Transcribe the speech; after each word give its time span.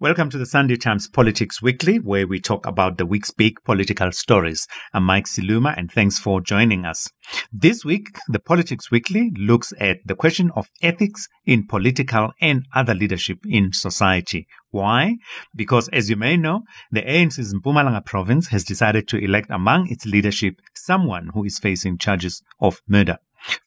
Welcome 0.00 0.28
to 0.30 0.38
the 0.38 0.44
Sunday 0.44 0.74
Times 0.74 1.06
Politics 1.06 1.62
Weekly, 1.62 2.00
where 2.00 2.26
we 2.26 2.40
talk 2.40 2.66
about 2.66 2.98
the 2.98 3.06
week's 3.06 3.30
big 3.30 3.62
political 3.62 4.10
stories. 4.10 4.66
I'm 4.92 5.04
Mike 5.04 5.26
Siluma, 5.26 5.72
and 5.78 5.88
thanks 5.90 6.18
for 6.18 6.40
joining 6.40 6.84
us. 6.84 7.08
This 7.52 7.84
week, 7.84 8.08
the 8.26 8.40
Politics 8.40 8.90
Weekly 8.90 9.30
looks 9.36 9.72
at 9.78 9.98
the 10.04 10.16
question 10.16 10.50
of 10.56 10.68
ethics 10.82 11.28
in 11.46 11.68
political 11.68 12.32
and 12.40 12.66
other 12.74 12.92
leadership 12.92 13.38
in 13.46 13.72
society. 13.72 14.48
Why? 14.70 15.18
Because, 15.54 15.88
as 15.90 16.10
you 16.10 16.16
may 16.16 16.36
know, 16.36 16.62
the 16.90 17.02
ANC's 17.02 17.54
Mpumalanga 17.54 18.04
province 18.04 18.48
has 18.48 18.64
decided 18.64 19.06
to 19.08 19.18
elect 19.18 19.48
among 19.48 19.88
its 19.90 20.06
leadership 20.06 20.56
someone 20.74 21.30
who 21.34 21.44
is 21.44 21.60
facing 21.60 21.98
charges 21.98 22.42
of 22.60 22.82
murder 22.88 23.18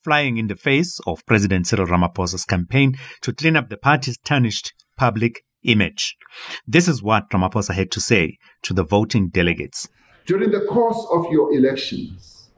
flying 0.03 0.37
in 0.37 0.47
the 0.47 0.55
face 0.55 0.99
of 1.05 1.23
President 1.27 1.67
Cyril 1.67 1.85
Ramaphosa's 1.85 2.45
campaign 2.45 2.97
to 3.21 3.31
clean 3.31 3.55
up 3.55 3.69
the 3.69 3.77
party's 3.77 4.17
tarnished 4.17 4.73
public 4.97 5.43
image. 5.63 6.15
This 6.67 6.87
is 6.87 7.03
what 7.03 7.29
Ramaphosa 7.29 7.73
had 7.73 7.91
to 7.91 8.01
say 8.01 8.37
to 8.63 8.73
the 8.73 8.83
voting 8.83 9.29
delegates. 9.29 9.87
During 10.25 10.51
the 10.51 10.65
course 10.65 11.05
of 11.11 11.25
your 11.31 11.53
elections, 11.53 12.49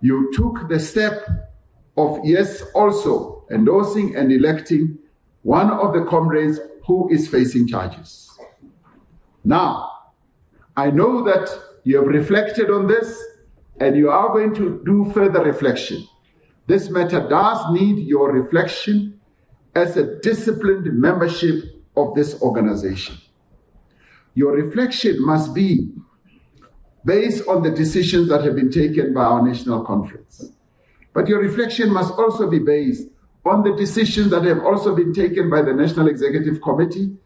you 0.00 0.30
took 0.34 0.68
the 0.68 0.78
step 0.80 1.26
of, 1.96 2.20
yes, 2.24 2.62
also 2.74 3.46
endorsing 3.50 4.16
and 4.16 4.32
electing 4.32 4.98
one 5.42 5.70
of 5.70 5.92
the 5.94 6.04
comrades 6.04 6.58
who 6.86 7.08
is 7.10 7.28
facing 7.28 7.66
charges. 7.66 8.30
Now, 9.44 9.90
I 10.76 10.90
know 10.90 11.24
that 11.24 11.48
you 11.84 11.96
have 11.96 12.06
reflected 12.06 12.70
on 12.70 12.86
this 12.86 13.22
and 13.80 13.96
you 13.96 14.10
are 14.10 14.28
going 14.28 14.54
to 14.54 14.82
do 14.84 15.10
further 15.12 15.42
reflection. 15.42 16.06
This 16.66 16.90
matter 16.90 17.26
does 17.28 17.72
need 17.72 18.06
your 18.06 18.30
reflection 18.30 19.18
as 19.74 19.96
a 19.96 20.20
disciplined 20.20 20.86
membership 20.92 21.64
of 21.96 22.14
this 22.14 22.40
organization. 22.42 23.16
Your 24.34 24.52
reflection 24.52 25.24
must 25.24 25.54
be 25.54 25.88
based 27.04 27.46
on 27.48 27.62
the 27.62 27.70
decisions 27.70 28.28
that 28.28 28.44
have 28.44 28.54
been 28.54 28.70
taken 28.70 29.14
by 29.14 29.22
our 29.22 29.46
national 29.46 29.84
conference. 29.84 30.52
But 31.12 31.28
your 31.28 31.40
reflection 31.40 31.92
must 31.92 32.12
also 32.14 32.48
be 32.48 32.58
based 32.58 33.08
on 33.44 33.62
the 33.62 33.74
decisions 33.74 34.30
that 34.30 34.44
have 34.44 34.60
also 34.60 34.94
been 34.94 35.12
taken 35.12 35.50
by 35.50 35.62
the 35.62 35.72
National 35.72 36.08
Executive 36.08 36.60
Committee, 36.62 37.16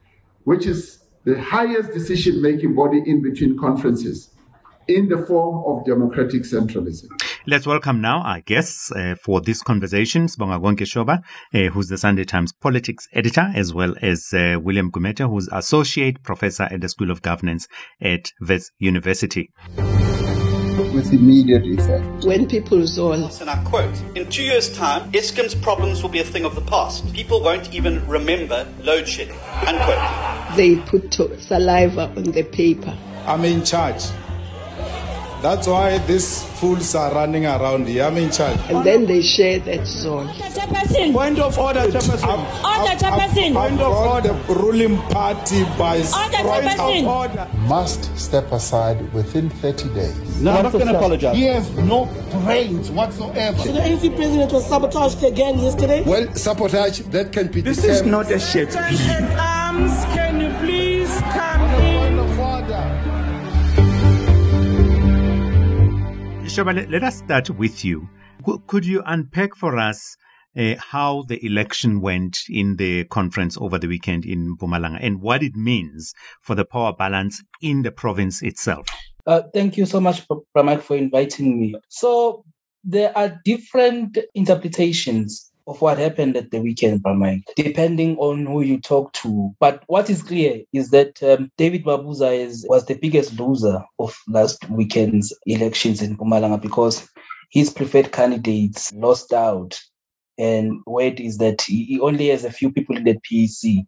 which 0.44 0.66
is 0.66 1.04
the 1.24 1.40
highest 1.40 1.92
decision 1.92 2.40
making 2.40 2.74
body 2.74 3.02
in 3.04 3.22
between 3.22 3.58
conferences 3.58 4.30
in 4.88 5.08
the 5.08 5.18
form 5.26 5.64
of 5.66 5.84
democratic 5.84 6.42
centralism. 6.42 7.08
Let's 7.46 7.66
welcome 7.66 8.00
now 8.00 8.22
our 8.22 8.40
guests 8.40 8.90
uh, 8.90 9.16
for 9.22 9.42
this 9.42 9.60
conversation, 9.60 10.28
Sibonga 10.28 10.86
Shoba, 10.86 11.22
uh, 11.52 11.70
who's 11.70 11.88
the 11.88 11.98
Sunday 11.98 12.24
Times 12.24 12.54
politics 12.54 13.06
editor, 13.12 13.52
as 13.54 13.74
well 13.74 13.94
as 14.00 14.32
uh, 14.32 14.58
William 14.62 14.90
Gumede, 14.90 15.28
who's 15.28 15.46
associate 15.52 16.22
professor 16.22 16.62
at 16.62 16.80
the 16.80 16.88
School 16.88 17.10
of 17.10 17.20
Governance 17.20 17.68
at 18.00 18.30
Wits 18.40 18.70
University 18.78 19.50
with 20.94 21.12
immediate 21.12 21.64
effect. 21.66 22.24
When 22.24 22.46
people 22.46 22.86
zone. 22.86 23.28
And 23.40 23.50
I 23.50 23.62
quote, 23.64 23.94
in 24.14 24.28
two 24.30 24.42
years' 24.42 24.74
time, 24.74 25.12
Eskom's 25.12 25.54
problems 25.54 26.02
will 26.02 26.10
be 26.10 26.20
a 26.20 26.24
thing 26.24 26.44
of 26.44 26.54
the 26.54 26.62
past. 26.62 27.12
People 27.12 27.42
won't 27.42 27.74
even 27.74 28.06
remember 28.08 28.66
load 28.80 29.06
shedding. 29.06 29.36
Unquote. 29.66 30.56
They 30.56 30.76
put 30.76 31.12
saliva 31.12 32.12
on 32.16 32.24
the 32.24 32.44
paper. 32.44 32.96
I'm 33.26 33.44
in 33.44 33.64
charge. 33.64 34.04
That's 35.44 35.66
why 35.68 35.98
these 35.98 36.42
fools 36.58 36.94
are 36.94 37.12
running 37.12 37.44
around 37.44 37.86
here. 37.86 38.04
I'm 38.04 38.16
in 38.16 38.30
charge. 38.30 38.58
And 38.70 38.82
then 38.82 39.04
they 39.04 39.20
share 39.20 39.58
that 39.58 39.86
zone. 39.86 40.28
Point 41.12 41.38
of 41.38 41.58
order, 41.58 41.80
Chairperson. 41.80 42.38
Order, 42.64 42.94
Chairperson. 42.96 43.52
Point 43.52 43.78
of 43.78 43.92
order. 43.92 44.32
The 44.32 44.54
ruling 44.54 44.96
party 45.12 45.64
by 45.76 46.00
point 46.00 46.80
of 46.80 47.06
order. 47.06 47.46
Must 47.68 48.16
step 48.18 48.50
aside 48.52 49.12
within 49.12 49.50
30 49.50 49.92
days. 49.92 50.40
No, 50.40 50.52
I'm 50.52 50.62
not 50.62 50.72
going 50.72 50.86
to 50.86 50.96
apologize. 50.96 51.36
He 51.36 51.42
has 51.42 51.70
no 51.76 52.06
brains 52.42 52.90
whatsoever. 52.90 53.58
So 53.58 53.72
the 53.72 53.80
ANC 53.80 54.16
president 54.16 54.50
was 54.50 54.66
sabotaged 54.66 55.22
again 55.24 55.58
yesterday? 55.58 56.04
Well, 56.04 56.34
sabotage, 56.34 57.00
that 57.00 57.34
can 57.34 57.48
be 57.48 57.60
This 57.60 57.84
is 57.84 58.02
not 58.02 58.30
a 58.30 58.40
shit. 58.40 58.74
Arms, 58.74 59.92
can 60.14 60.40
you 60.40 60.50
please 60.64 61.14
come 61.34 61.60
in? 61.82 62.13
Shoba, 66.54 66.88
let 66.88 67.02
us 67.02 67.18
start 67.18 67.50
with 67.50 67.84
you. 67.84 68.08
Could 68.68 68.86
you 68.86 69.02
unpack 69.04 69.56
for 69.56 69.76
us 69.76 70.16
uh, 70.56 70.76
how 70.78 71.24
the 71.26 71.44
election 71.44 72.00
went 72.00 72.38
in 72.48 72.76
the 72.76 73.02
conference 73.06 73.58
over 73.58 73.76
the 73.76 73.88
weekend 73.88 74.24
in 74.24 74.56
Mpumalanga 74.56 75.00
and 75.00 75.20
what 75.20 75.42
it 75.42 75.56
means 75.56 76.14
for 76.40 76.54
the 76.54 76.64
power 76.64 76.92
balance 76.92 77.42
in 77.60 77.82
the 77.82 77.90
province 77.90 78.40
itself? 78.40 78.86
Uh, 79.26 79.42
thank 79.52 79.76
you 79.76 79.84
so 79.84 80.00
much, 80.00 80.28
Pramak, 80.56 80.82
for 80.82 80.96
inviting 80.96 81.60
me. 81.60 81.74
So 81.88 82.44
there 82.84 83.10
are 83.18 83.40
different 83.44 84.16
interpretations 84.36 85.50
of 85.66 85.80
what 85.80 85.98
happened 85.98 86.36
at 86.36 86.50
the 86.50 86.60
weekend, 86.60 87.02
Pramak, 87.02 87.42
depending 87.56 88.16
on 88.18 88.46
who 88.46 88.62
you 88.62 88.80
talk 88.80 89.12
to. 89.14 89.54
But 89.60 89.82
what 89.86 90.10
is 90.10 90.22
clear 90.22 90.62
is 90.72 90.90
that 90.90 91.22
um, 91.22 91.50
David 91.56 91.84
Mabuza 91.84 92.36
is, 92.36 92.66
was 92.68 92.86
the 92.86 92.94
biggest 92.94 93.38
loser 93.38 93.82
of 93.98 94.16
last 94.28 94.68
weekend's 94.70 95.36
elections 95.46 96.02
in 96.02 96.16
Mpumalanga 96.16 96.60
because 96.60 97.08
his 97.50 97.70
preferred 97.70 98.12
candidates 98.12 98.92
lost 98.92 99.32
out. 99.32 99.80
And 100.36 100.80
word 100.86 101.20
is 101.20 101.38
that 101.38 101.62
he 101.62 102.00
only 102.00 102.28
has 102.28 102.44
a 102.44 102.50
few 102.50 102.70
people 102.70 102.96
in 102.96 103.04
the 103.04 103.14
PEC 103.14 103.86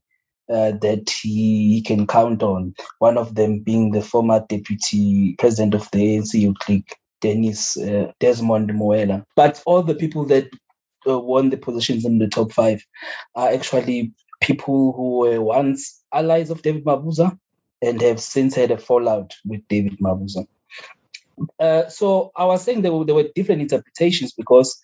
uh, 0.49 0.79
that 0.81 1.11
he, 1.11 1.75
he, 1.75 1.83
can 1.83 2.07
count 2.07 2.43
on. 2.43 2.73
One 3.01 3.19
of 3.19 3.35
them 3.35 3.59
being 3.59 3.91
the 3.91 4.01
former 4.01 4.45
deputy 4.49 5.35
president 5.41 5.75
of 5.75 5.91
the 5.91 6.19
ANC 6.19 6.55
League, 6.69 6.89
Dennis 7.21 7.77
uh, 7.77 8.13
Desmond 8.21 8.71
Moela. 8.71 9.25
But 9.35 9.61
all 9.67 9.83
the 9.83 9.97
people 9.97 10.25
that 10.27 10.49
uh, 11.09 11.19
won 11.19 11.51
the 11.51 11.57
positions 11.57 12.05
in 12.05 12.19
the 12.19 12.29
top 12.29 12.53
five 12.53 12.85
are 13.35 13.49
actually 13.49 14.13
people 14.41 14.93
who 14.93 15.19
were 15.19 15.41
once 15.41 16.03
allies 16.13 16.51
of 16.51 16.63
David 16.63 16.85
Mabuza 16.85 17.39
and 17.83 18.01
have 18.01 18.21
since 18.21 18.55
had 18.55 18.71
a 18.71 18.79
fallout 18.79 19.35
with 19.45 19.67
David 19.69 19.99
Mabuza. 19.99 20.47
Uh, 21.61 21.89
so 21.89 22.33
I 22.37 22.45
was 22.45 22.63
saying 22.63 22.83
there 22.83 22.93
were, 22.93 23.05
there 23.05 23.15
were 23.15 23.29
different 23.35 23.63
interpretations 23.63 24.33
because 24.33 24.81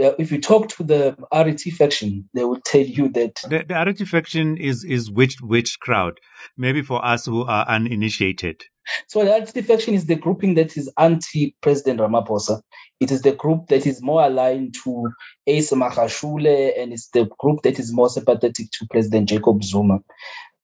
uh, 0.00 0.12
if 0.18 0.32
you 0.32 0.40
talk 0.40 0.68
to 0.68 0.84
the 0.84 1.16
RET 1.32 1.60
faction, 1.60 2.28
they 2.34 2.44
will 2.44 2.60
tell 2.64 2.80
you 2.80 3.08
that 3.10 3.34
the, 3.48 3.64
the 3.68 3.74
RET 3.74 3.98
faction 4.08 4.56
is 4.56 4.84
is 4.84 5.10
which 5.10 5.36
which 5.42 5.78
crowd? 5.80 6.18
Maybe 6.56 6.82
for 6.82 7.04
us 7.04 7.26
who 7.26 7.44
are 7.44 7.66
uninitiated. 7.68 8.62
So 9.06 9.24
the 9.24 9.30
RET 9.30 9.64
faction 9.64 9.94
is 9.94 10.06
the 10.06 10.16
grouping 10.16 10.54
that 10.54 10.76
is 10.76 10.90
anti-President 10.98 12.00
Ramaphosa. 12.00 12.62
It 13.00 13.10
is 13.10 13.22
the 13.22 13.32
group 13.32 13.68
that 13.68 13.86
is 13.86 14.02
more 14.02 14.22
aligned 14.24 14.74
to 14.84 15.10
Ace 15.46 15.70
Magashule, 15.72 16.72
and 16.78 16.92
it's 16.92 17.08
the 17.08 17.28
group 17.38 17.62
that 17.62 17.78
is 17.78 17.92
more 17.92 18.08
sympathetic 18.08 18.70
to 18.72 18.86
President 18.90 19.28
Jacob 19.28 19.62
Zuma. 19.62 20.00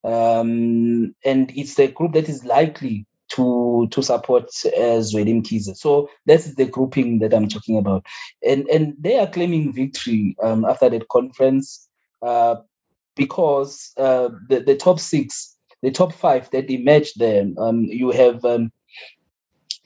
Um, 0.04 1.14
and 1.24 1.52
it's 1.54 1.74
the 1.74 1.88
group 1.88 2.12
that 2.12 2.28
is 2.28 2.44
likely 2.44 3.06
to 3.38 3.86
to 3.92 4.02
support 4.02 4.46
uh, 4.66 5.00
Zweli 5.00 5.40
Mkhize. 5.40 5.76
So 5.76 6.10
that's 6.26 6.54
the 6.56 6.66
grouping 6.66 7.20
that 7.20 7.32
I'm 7.32 7.48
talking 7.48 7.78
about, 7.78 8.04
and 8.44 8.68
and 8.68 8.94
they 8.98 9.18
are 9.18 9.28
claiming 9.28 9.72
victory 9.72 10.36
um, 10.42 10.64
after 10.64 10.90
that 10.90 11.08
conference 11.08 11.88
uh, 12.22 12.56
because 13.14 13.92
uh, 13.96 14.30
the 14.48 14.60
the 14.60 14.74
top 14.74 14.98
six, 14.98 15.56
the 15.82 15.92
top 15.92 16.12
five 16.12 16.50
that 16.50 16.70
emerged 16.70 17.18
there, 17.18 17.46
um, 17.58 17.84
you 17.84 18.10
have. 18.10 18.44
Um, 18.44 18.72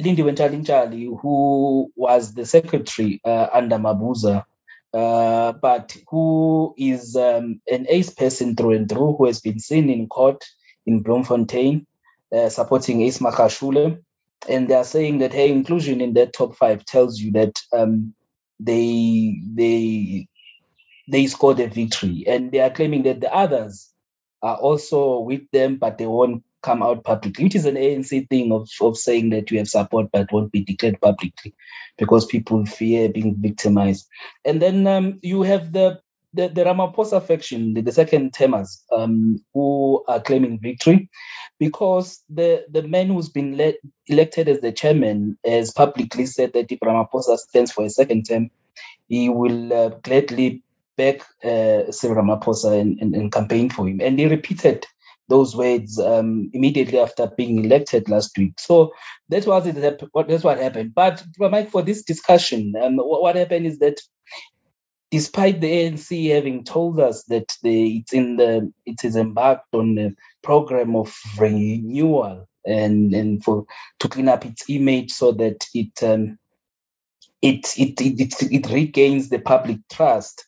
Ntshali 0.01 1.17
who 1.21 1.93
was 1.95 2.35
the 2.35 2.45
secretary 2.45 3.21
uh, 3.25 3.47
under 3.53 3.77
Mabuza, 3.77 4.43
uh, 4.95 5.53
but 5.53 5.97
who 6.09 6.75
is 6.77 7.15
um, 7.15 7.61
an 7.71 7.87
ace 7.89 8.11
person 8.11 8.57
through 8.57 8.73
and 8.73 8.89
through, 8.89 9.15
who 9.17 9.27
has 9.27 9.41
been 9.41 9.61
seen 9.61 9.89
in 9.91 10.09
court 10.09 10.43
in 10.87 11.03
Bloemfontein, 11.03 11.87
uh, 12.35 12.49
supporting 12.49 13.03
Ace 13.03 13.19
Magashule. 13.19 13.99
And 14.49 14.69
they 14.69 14.75
are 14.75 14.85
saying 14.85 15.19
that 15.19 15.33
hey, 15.33 15.51
inclusion 15.51 16.01
in 16.01 16.15
that 16.15 16.33
top 16.33 16.57
five 16.57 16.85
tells 16.85 17.21
you 17.21 17.31
that 17.33 17.61
um, 17.73 18.13
they 18.59 19.39
they 19.55 20.27
they 21.09 21.27
scored 21.27 21.61
a 21.61 21.69
victory, 21.69 22.25
and 22.27 22.51
they 22.51 22.59
are 22.59 22.71
claiming 22.71 23.05
that 23.05 23.21
the 23.21 23.33
others 23.33 23.93
are 24.43 24.57
also 24.57 25.21
with 25.21 25.43
them, 25.53 25.77
but 25.77 25.99
they 25.99 26.07
won't 26.07 26.43
come 26.63 26.83
out 26.83 27.05
publicly, 27.05 27.45
which 27.45 27.55
is 27.55 27.67
an 27.67 27.75
ANC 27.75 28.29
thing 28.29 28.53
of, 28.53 28.69
of 28.81 28.97
saying 28.97 29.31
that 29.31 29.51
you 29.51 29.59
have 29.59 29.69
support 29.69 30.09
but 30.13 30.33
won't 30.33 30.53
be 30.53 30.65
declared 30.65 31.01
publicly 31.01 31.55
because 31.99 32.25
people 32.27 32.65
fear 32.67 33.09
being 33.09 33.37
victimized. 33.39 34.09
And 34.45 34.63
then 34.63 34.87
um, 34.87 35.19
you 35.23 35.43
have 35.43 35.73
the 35.73 36.01
the, 36.35 36.49
the 36.49 36.65
Ramaphosa 36.65 37.23
faction, 37.23 37.75
the, 37.75 37.83
the 37.83 37.93
second 37.93 38.33
termers, 38.33 38.83
um, 38.93 39.43
who 39.55 40.03
are 40.09 40.21
claiming 40.21 40.59
victory 40.61 41.09
because 41.59 42.23
the, 42.29 42.65
the 42.71 42.83
man 42.83 43.09
who's 43.09 43.29
been 43.29 43.57
le- 43.57 43.75
elected 44.07 44.49
as 44.49 44.61
the 44.61 44.73
chairman 44.73 45.39
has 45.45 45.71
publicly 45.73 46.27
said 46.27 46.53
that 46.55 46.73
if 46.73 46.81
Ramaphosa 46.81 47.37
stands 47.39 47.73
for 47.73 47.85
a 47.85 47.91
second 47.91 48.25
term, 48.25 48.51
he 49.09 49.29
will 49.29 49.73
uh, 49.73 49.89
gladly 50.03 50.63
back 50.97 51.21
uh, 51.45 51.85
Ramaphosa 51.91 52.81
and, 52.81 52.99
and, 53.01 53.15
and 53.15 53.33
campaign 53.33 53.71
for 53.71 53.89
him. 53.89 54.01
And 54.01 54.19
he 54.19 54.27
repeated 54.27 54.87
those 55.29 55.57
words 55.57 55.99
um, 55.99 56.51
immediately 56.53 56.99
after 56.99 57.31
being 57.37 57.65
elected 57.65 58.09
last 58.09 58.37
week. 58.37 58.55
So 58.59 58.93
that 59.29 59.47
was 59.47 59.67
it. 59.67 59.77
That's 59.77 60.45
what 60.45 60.59
happened. 60.59 60.95
But 60.95 61.25
Mike, 61.39 61.71
for 61.71 61.83
this 61.83 62.03
discussion, 62.03 62.75
um, 62.83 62.97
what, 62.97 63.23
what 63.23 63.37
happened 63.37 63.67
is 63.67 63.79
that 63.79 64.01
despite 65.13 65.61
the 65.61 65.71
ANC 65.71 66.35
having 66.35 66.65
told 66.65 66.99
us 66.99 67.23
that 67.25 67.55
the, 67.63 67.99
it's 67.99 68.15
in 68.15 68.37
the 68.37 68.73
it 68.87 69.05
is 69.05 69.15
embarked 69.15 69.73
on 69.75 69.99
a 69.99 70.11
program 70.43 70.97
of 70.97 71.15
renewal 71.39 72.49
and 72.65 73.15
and 73.15 73.45
for 73.45 73.65
to 74.01 74.09
clean 74.09 74.29
up 74.29 74.45
its 74.47 74.65
image 74.69 75.13
so 75.13 75.31
that 75.33 75.67
it 75.75 76.03
um, 76.03 76.39
it, 77.43 77.79
it 77.79 78.01
it 78.01 78.21
it 78.21 78.53
it 78.53 78.73
regains 78.73 79.29
the 79.29 79.39
public 79.39 79.79
trust. 79.93 80.47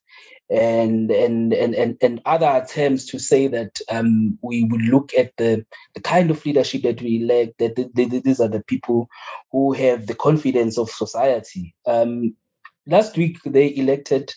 And 0.51 1.11
and 1.11 1.55
and 1.55 1.75
and, 1.75 1.97
and 2.03 2.21
other 2.27 2.47
attempts 2.47 3.07
to 3.07 3.19
say 3.19 3.49
that 3.49 3.81
um, 3.91 4.39
we 4.43 4.65
would 4.65 4.83
look 4.83 5.13
at 5.15 5.33
the, 5.39 5.65
the 5.95 6.03
kind 6.03 6.31
of 6.31 6.45
leadership 6.45 6.83
that 6.83 7.01
we 7.01 7.23
elect 7.23 7.55
that 7.59 7.77
the, 7.77 7.91
the, 7.95 8.21
these 8.21 8.41
are 8.41 8.49
the 8.49 8.63
people 8.63 9.09
who 9.53 9.73
have 9.73 10.07
the 10.07 10.15
confidence 10.15 10.77
of 10.77 10.91
society. 10.91 11.75
Um, 11.87 12.37
last 12.87 13.17
week 13.17 13.39
they 13.45 13.75
elected 13.77 14.33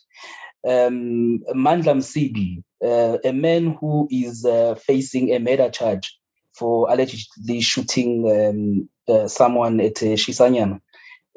um, 0.68 1.40
Mandla 1.54 1.96
Msibi, 1.96 2.64
uh, 2.84 3.18
a 3.24 3.34
man 3.34 3.78
who 3.80 4.08
is 4.12 4.46
uh, 4.46 4.76
facing 4.76 5.34
a 5.34 5.40
murder 5.40 5.70
charge 5.70 6.18
for 6.54 6.90
allegedly 6.90 7.62
shooting 7.62 8.30
um, 8.30 8.90
uh, 9.16 9.28
someone 9.28 9.80
at 9.80 10.02
uh, 10.02 10.16
Shisanyama. 10.16 10.80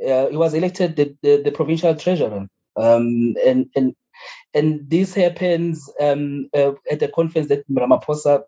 Uh, 0.06 0.28
he 0.28 0.36
was 0.36 0.54
elected 0.54 0.96
the, 0.96 1.14
the, 1.22 1.42
the 1.42 1.52
provincial 1.52 1.94
treasurer. 1.94 2.46
Um, 2.76 3.34
and, 3.44 3.66
and, 3.76 3.94
and 4.54 4.88
this 4.88 5.14
happens 5.14 5.90
um, 6.00 6.48
uh, 6.54 6.72
at 6.90 7.02
a 7.02 7.08
conference 7.08 7.48
that 7.48 7.68
Ramaphosa 7.70 8.42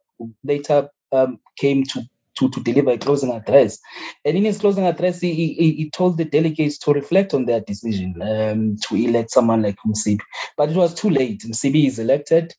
later 0.44 0.88
um, 1.12 1.38
came 1.58 1.84
to 1.84 2.02
to, 2.38 2.50
to 2.50 2.60
deliver 2.62 2.90
a 2.90 2.98
closing 2.98 3.32
address. 3.32 3.78
And 4.24 4.36
in 4.36 4.44
his 4.44 4.58
closing 4.58 4.86
address, 4.86 5.20
he, 5.20 5.34
he, 5.34 5.72
he 5.72 5.90
told 5.90 6.18
the 6.18 6.24
delegates 6.24 6.78
to 6.78 6.92
reflect 6.92 7.34
on 7.34 7.46
their 7.46 7.60
decision 7.60 8.20
um, 8.22 8.76
to 8.88 8.96
elect 8.96 9.30
someone 9.30 9.62
like 9.62 9.76
Msibi. 9.86 10.20
But 10.56 10.70
it 10.70 10.76
was 10.76 10.94
too 10.94 11.10
late. 11.10 11.42
Msibi 11.42 11.86
is 11.86 11.98
elected. 11.98 12.54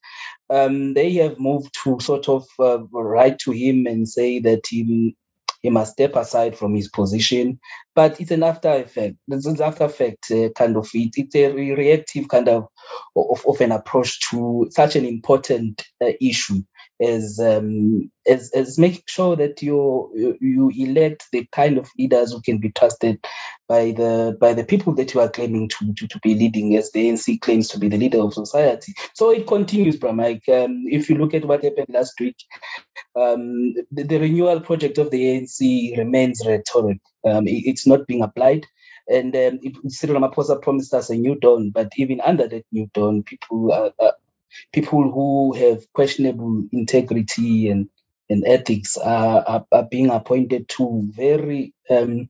Um, 0.49 0.93
they 0.93 1.13
have 1.13 1.39
moved 1.39 1.73
to 1.83 1.99
sort 1.99 2.29
of 2.29 2.45
uh, 2.59 2.83
write 2.91 3.39
to 3.39 3.51
him 3.51 3.87
and 3.87 4.07
say 4.07 4.39
that 4.39 4.61
he, 4.67 5.15
he 5.61 5.69
must 5.69 5.93
step 5.93 6.15
aside 6.15 6.57
from 6.57 6.75
his 6.75 6.89
position. 6.89 7.59
But 7.95 8.19
it's 8.19 8.31
an 8.31 8.43
after 8.43 8.69
effect. 8.69 9.15
It's 9.29 9.45
an 9.45 9.61
after 9.61 9.85
effect 9.85 10.29
uh, 10.31 10.49
kind 10.49 10.77
of 10.77 10.89
it. 10.93 11.13
It's 11.15 11.35
a 11.35 11.51
reactive 11.51 12.27
kind 12.27 12.49
of, 12.49 12.67
of, 13.15 13.43
of 13.47 13.61
an 13.61 13.71
approach 13.71 14.19
to 14.29 14.67
such 14.71 14.95
an 14.95 15.05
important 15.05 15.83
uh, 16.01 16.11
issue 16.21 16.61
as 17.03 17.39
um, 17.39 18.09
as 18.27 18.51
as 18.51 18.79
making 18.79 19.03
sure 19.07 19.35
that 19.35 19.61
you 19.61 20.37
you 20.39 20.71
elect 20.75 21.27
the 21.31 21.45
kind 21.51 21.77
of 21.77 21.89
leaders 21.97 22.31
who 22.31 22.41
can 22.41 22.57
be 22.57 22.71
trusted 22.71 23.23
by 23.67 23.91
the 23.91 24.37
by 24.39 24.53
the 24.53 24.63
people 24.63 24.93
that 24.95 25.13
you 25.13 25.19
are 25.19 25.29
claiming 25.29 25.67
to 25.69 25.93
to, 25.93 26.07
to 26.07 26.19
be 26.19 26.33
leading, 26.35 26.75
as 26.75 26.91
the 26.91 27.09
ANC 27.09 27.41
claims 27.41 27.67
to 27.69 27.79
be 27.79 27.89
the 27.89 27.97
leader 27.97 28.19
of 28.19 28.33
society. 28.33 28.93
So 29.13 29.31
it 29.31 29.47
continues, 29.47 29.97
Bramike. 29.97 30.47
Um, 30.49 30.83
if 30.87 31.09
you 31.09 31.17
look 31.17 31.33
at 31.33 31.45
what 31.45 31.63
happened 31.63 31.87
last 31.89 32.13
week, 32.19 32.37
um, 33.15 33.73
the, 33.91 34.03
the, 34.03 34.19
renewal 34.19 34.59
project 34.61 34.97
of 34.97 35.11
the 35.11 35.23
ANC 35.23 35.97
remains 35.97 36.41
rhetoric. 36.45 36.99
Um, 37.25 37.47
it, 37.47 37.63
it's 37.65 37.85
not 37.85 38.07
being 38.07 38.21
applied. 38.21 38.65
And 39.09 39.35
um, 39.35 39.59
Cyril 39.89 40.21
Ramaphosa 40.21 40.61
promised 40.61 40.93
us 40.93 41.09
a 41.09 41.15
new 41.15 41.35
dawn, 41.35 41.71
but 41.71 41.91
even 41.97 42.21
under 42.21 42.47
that 42.47 42.65
new 42.71 42.89
dawn, 42.93 43.23
people 43.23 43.71
are, 43.71 43.91
are, 43.99 44.13
people 44.71 45.11
who 45.11 45.53
have 45.53 45.81
questionable 45.93 46.63
integrity 46.71 47.69
and, 47.69 47.89
and 48.29 48.43
ethics 48.45 48.97
are, 48.97 49.43
are, 49.47 49.65
are 49.71 49.87
being 49.89 50.09
appointed 50.09 50.67
to 50.69 51.03
very 51.13 51.73
um, 51.89 52.29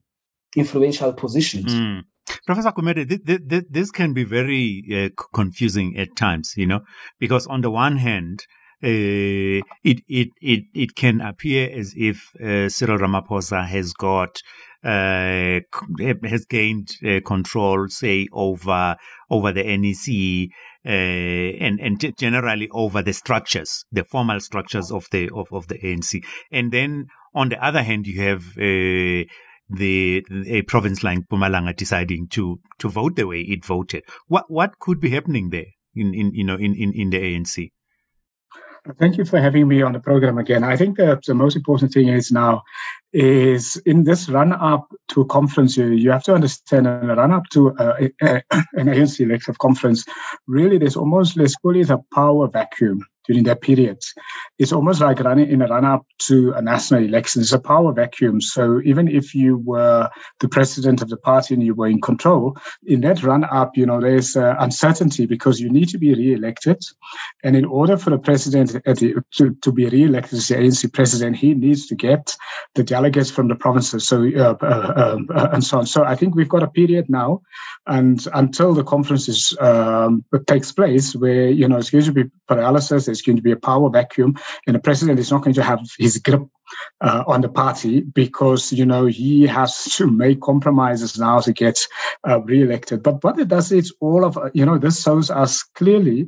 influential 0.56 1.12
positions. 1.12 1.74
Mm. 1.74 2.02
Professor 2.46 2.72
Gumede, 2.72 3.08
th- 3.08 3.24
th- 3.24 3.48
th- 3.48 3.64
this 3.70 3.90
can 3.90 4.12
be 4.12 4.24
very 4.24 4.84
uh, 4.92 5.22
confusing 5.34 5.96
at 5.96 6.16
times, 6.16 6.54
you 6.56 6.66
know, 6.66 6.80
because 7.18 7.46
on 7.46 7.60
the 7.60 7.70
one 7.70 7.96
hand, 7.96 8.44
uh, 8.82 9.64
it, 9.82 10.00
it, 10.08 10.28
it, 10.40 10.64
it 10.74 10.94
can 10.94 11.20
appear 11.20 11.70
as 11.70 11.94
if 11.96 12.34
uh, 12.36 12.68
Cyril 12.68 12.98
Ramaphosa 12.98 13.66
has 13.66 13.92
got 13.94 14.42
uh, 14.84 15.60
has 16.24 16.44
gained 16.44 16.90
uh, 17.06 17.20
control, 17.24 17.88
say, 17.88 18.28
over 18.32 18.96
over 19.30 19.52
the 19.52 19.62
NEC 19.62 20.50
and 20.84 21.80
and 21.80 22.16
generally 22.18 22.68
over 22.70 23.02
the 23.02 23.12
structures, 23.12 23.84
the 23.90 24.04
formal 24.04 24.40
structures 24.40 24.90
of 24.90 25.06
the 25.10 25.30
of, 25.34 25.48
of 25.52 25.68
the 25.68 25.78
ANC. 25.78 26.22
And 26.52 26.72
then 26.72 27.06
on 27.34 27.48
the 27.48 27.64
other 27.64 27.82
hand, 27.82 28.06
you 28.06 28.20
have 28.22 28.42
uh, 28.58 29.24
the 29.70 30.24
a 30.46 30.62
province 30.62 31.02
like 31.02 31.20
Mpumalanga 31.20 31.74
deciding 31.74 32.28
to 32.28 32.60
to 32.78 32.88
vote 32.88 33.16
the 33.16 33.26
way 33.26 33.40
it 33.40 33.64
voted. 33.64 34.04
What 34.26 34.44
what 34.48 34.78
could 34.78 35.00
be 35.00 35.10
happening 35.10 35.50
there 35.50 35.72
in, 35.94 36.14
in 36.14 36.34
you 36.34 36.44
know 36.44 36.56
in, 36.56 36.74
in, 36.74 36.92
in 36.92 37.10
the 37.10 37.18
ANC? 37.18 37.70
Thank 38.98 39.16
you 39.16 39.24
for 39.24 39.40
having 39.40 39.66
me 39.66 39.80
on 39.80 39.92
the 39.92 40.00
program 40.00 40.36
again. 40.36 40.62
I 40.62 40.76
think 40.76 40.98
the, 40.98 41.18
the 41.26 41.34
most 41.34 41.56
important 41.56 41.92
thing 41.92 42.08
is 42.08 42.30
now 42.30 42.64
is 43.14 43.76
in 43.86 44.04
this 44.04 44.28
run 44.28 44.52
up 44.52 44.92
to 45.08 45.22
a 45.22 45.24
conference, 45.24 45.74
you, 45.76 45.86
you 45.86 46.10
have 46.10 46.24
to 46.24 46.34
understand 46.34 46.86
in 46.86 47.08
a 47.08 47.16
run 47.16 47.32
up 47.32 47.44
to 47.52 47.74
uh, 47.76 48.08
a, 48.20 48.42
an 48.74 48.88
ANC 48.88 49.20
elective 49.20 49.56
conference, 49.58 50.04
really 50.46 50.76
there's 50.76 50.96
almost, 50.96 51.34
let's 51.38 51.56
call 51.56 51.74
it 51.76 51.88
a 51.88 51.98
power 52.12 52.46
vacuum 52.46 53.06
during 53.26 53.44
that 53.44 53.60
period. 53.60 53.98
It's 54.58 54.72
almost 54.72 55.00
like 55.00 55.20
running 55.20 55.50
in 55.50 55.62
a 55.62 55.66
run 55.66 55.84
up 55.84 56.06
to 56.26 56.52
a 56.52 56.62
national 56.62 57.04
election. 57.04 57.42
It's 57.42 57.52
a 57.52 57.58
power 57.58 57.92
vacuum. 57.92 58.40
So 58.40 58.80
even 58.84 59.08
if 59.08 59.34
you 59.34 59.58
were 59.58 60.08
the 60.40 60.48
president 60.48 61.02
of 61.02 61.08
the 61.08 61.16
party 61.16 61.54
and 61.54 61.62
you 61.62 61.74
were 61.74 61.88
in 61.88 62.00
control, 62.00 62.56
in 62.84 63.00
that 63.02 63.22
run 63.22 63.44
up, 63.44 63.76
you 63.76 63.86
know, 63.86 64.00
there's 64.00 64.36
uh, 64.36 64.54
uncertainty 64.58 65.26
because 65.26 65.60
you 65.60 65.70
need 65.70 65.88
to 65.90 65.98
be 65.98 66.14
re-elected. 66.14 66.82
And 67.42 67.56
in 67.56 67.64
order 67.64 67.96
for 67.96 68.10
the 68.10 68.18
president 68.18 68.72
the, 68.72 69.22
to, 69.36 69.56
to 69.62 69.72
be 69.72 69.88
re-elected 69.88 70.38
as 70.38 70.48
the 70.48 70.56
ANC 70.56 70.92
president, 70.92 71.36
he 71.36 71.54
needs 71.54 71.86
to 71.86 71.94
get 71.94 72.36
the 72.74 72.84
delegates 72.84 73.30
from 73.30 73.48
the 73.48 73.54
provinces. 73.54 74.06
So, 74.06 74.24
uh, 74.36 74.56
uh, 74.60 75.18
uh, 75.34 75.48
and 75.52 75.64
so 75.64 75.78
on. 75.78 75.86
So 75.86 76.04
I 76.04 76.14
think 76.14 76.34
we've 76.34 76.48
got 76.48 76.62
a 76.62 76.68
period 76.68 77.08
now 77.08 77.42
and 77.86 78.26
until 78.32 78.72
the 78.72 78.84
conference 78.84 79.60
um, 79.60 80.24
takes 80.46 80.72
place 80.72 81.14
where, 81.14 81.50
you 81.50 81.68
know, 81.68 81.76
it's 81.76 81.90
going 81.90 82.04
to 82.04 82.12
be 82.12 82.24
paralysis, 82.48 83.08
there's 83.14 83.22
going 83.22 83.36
to 83.36 83.42
be 83.42 83.52
a 83.52 83.56
power 83.56 83.88
vacuum, 83.88 84.36
and 84.66 84.74
the 84.74 84.80
president 84.80 85.20
is 85.20 85.30
not 85.30 85.44
going 85.44 85.54
to 85.54 85.62
have 85.62 85.80
his 85.98 86.18
grip 86.18 86.42
uh, 87.00 87.22
on 87.26 87.40
the 87.40 87.48
party 87.48 88.00
because 88.00 88.72
you 88.72 88.84
know 88.84 89.06
he 89.06 89.46
has 89.46 89.84
to 89.84 90.10
make 90.10 90.40
compromises 90.40 91.18
now 91.18 91.38
to 91.40 91.52
get 91.52 91.78
uh, 92.28 92.40
re-elected. 92.42 93.02
But 93.02 93.22
what 93.22 93.38
it 93.38 93.48
does, 93.48 93.70
it's 93.70 93.92
all 94.00 94.24
of 94.24 94.38
you 94.52 94.66
know 94.66 94.78
this 94.78 95.02
shows 95.02 95.30
us 95.30 95.62
clearly 95.62 96.26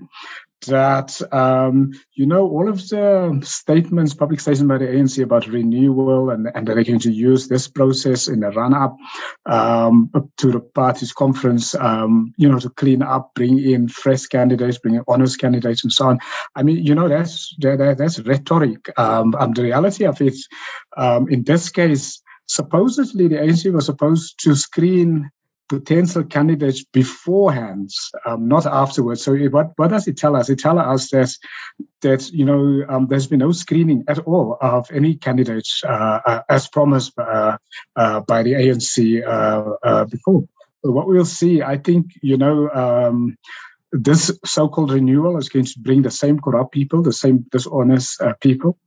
that 0.66 1.20
um, 1.32 1.92
you 2.14 2.26
know 2.26 2.48
all 2.48 2.68
of 2.68 2.78
the 2.88 3.40
statements, 3.44 4.14
public 4.14 4.40
statements 4.40 4.68
by 4.68 4.78
the 4.78 4.86
ANC 4.86 5.22
about 5.22 5.46
renewal 5.46 6.30
and, 6.30 6.48
and 6.54 6.66
they're 6.66 6.82
going 6.82 6.98
to 7.00 7.12
use 7.12 7.48
this 7.48 7.68
process 7.68 8.28
in 8.28 8.40
the 8.40 8.50
run-up 8.50 8.96
um, 9.46 10.10
to 10.38 10.50
the 10.50 10.60
party's 10.60 11.12
conference, 11.12 11.74
um, 11.74 12.32
you 12.36 12.48
know, 12.48 12.58
to 12.58 12.70
clean 12.70 13.02
up, 13.02 13.32
bring 13.34 13.58
in 13.58 13.88
fresh 13.88 14.26
candidates, 14.26 14.78
bring 14.78 14.94
in 14.94 15.04
honest 15.08 15.38
candidates, 15.38 15.84
and 15.84 15.92
so 15.92 16.08
on. 16.08 16.18
I 16.54 16.62
mean, 16.62 16.84
you 16.84 16.94
know, 16.94 17.08
that's 17.08 17.54
that, 17.60 17.96
that's 17.98 18.20
rhetoric. 18.20 18.90
Um, 18.98 19.34
and 19.38 19.54
the 19.54 19.62
reality 19.62 20.04
of 20.04 20.20
it, 20.20 20.36
um, 20.96 21.28
in 21.28 21.44
this 21.44 21.70
case, 21.70 22.22
supposedly 22.46 23.28
the 23.28 23.36
ANC 23.36 23.72
was 23.72 23.86
supposed 23.86 24.42
to 24.42 24.54
screen 24.54 25.30
potential 25.68 26.24
candidates 26.24 26.84
beforehand, 26.84 27.90
um, 28.24 28.48
not 28.48 28.66
afterwards. 28.66 29.22
So 29.22 29.36
what, 29.48 29.72
what 29.76 29.88
does 29.88 30.06
it 30.06 30.16
tell 30.16 30.36
us? 30.36 30.48
It 30.48 30.58
tells 30.58 30.78
us 30.78 31.10
that, 31.10 31.36
that 32.02 32.30
you 32.30 32.44
know, 32.44 32.84
um, 32.88 33.06
there's 33.08 33.26
been 33.26 33.40
no 33.40 33.52
screening 33.52 34.04
at 34.08 34.18
all 34.20 34.58
of 34.60 34.90
any 34.92 35.16
candidates 35.16 35.82
uh, 35.84 36.20
uh, 36.24 36.42
as 36.48 36.68
promised 36.68 37.12
uh, 37.18 37.56
uh 37.96 38.20
by 38.20 38.42
the 38.42 38.52
ANC 38.52 39.26
uh, 39.26 39.74
uh, 39.82 40.04
before. 40.04 40.44
But 40.82 40.92
what 40.92 41.08
we'll 41.08 41.24
see, 41.24 41.62
I 41.62 41.78
think, 41.78 42.12
you 42.22 42.36
know, 42.36 42.70
um, 42.70 43.36
this 43.92 44.30
so-called 44.44 44.92
renewal 44.92 45.38
is 45.38 45.48
going 45.48 45.64
to 45.64 45.80
bring 45.80 46.02
the 46.02 46.10
same 46.10 46.38
corrupt 46.38 46.72
people, 46.72 47.02
the 47.02 47.12
same 47.12 47.46
dishonest 47.50 48.20
people, 48.40 48.78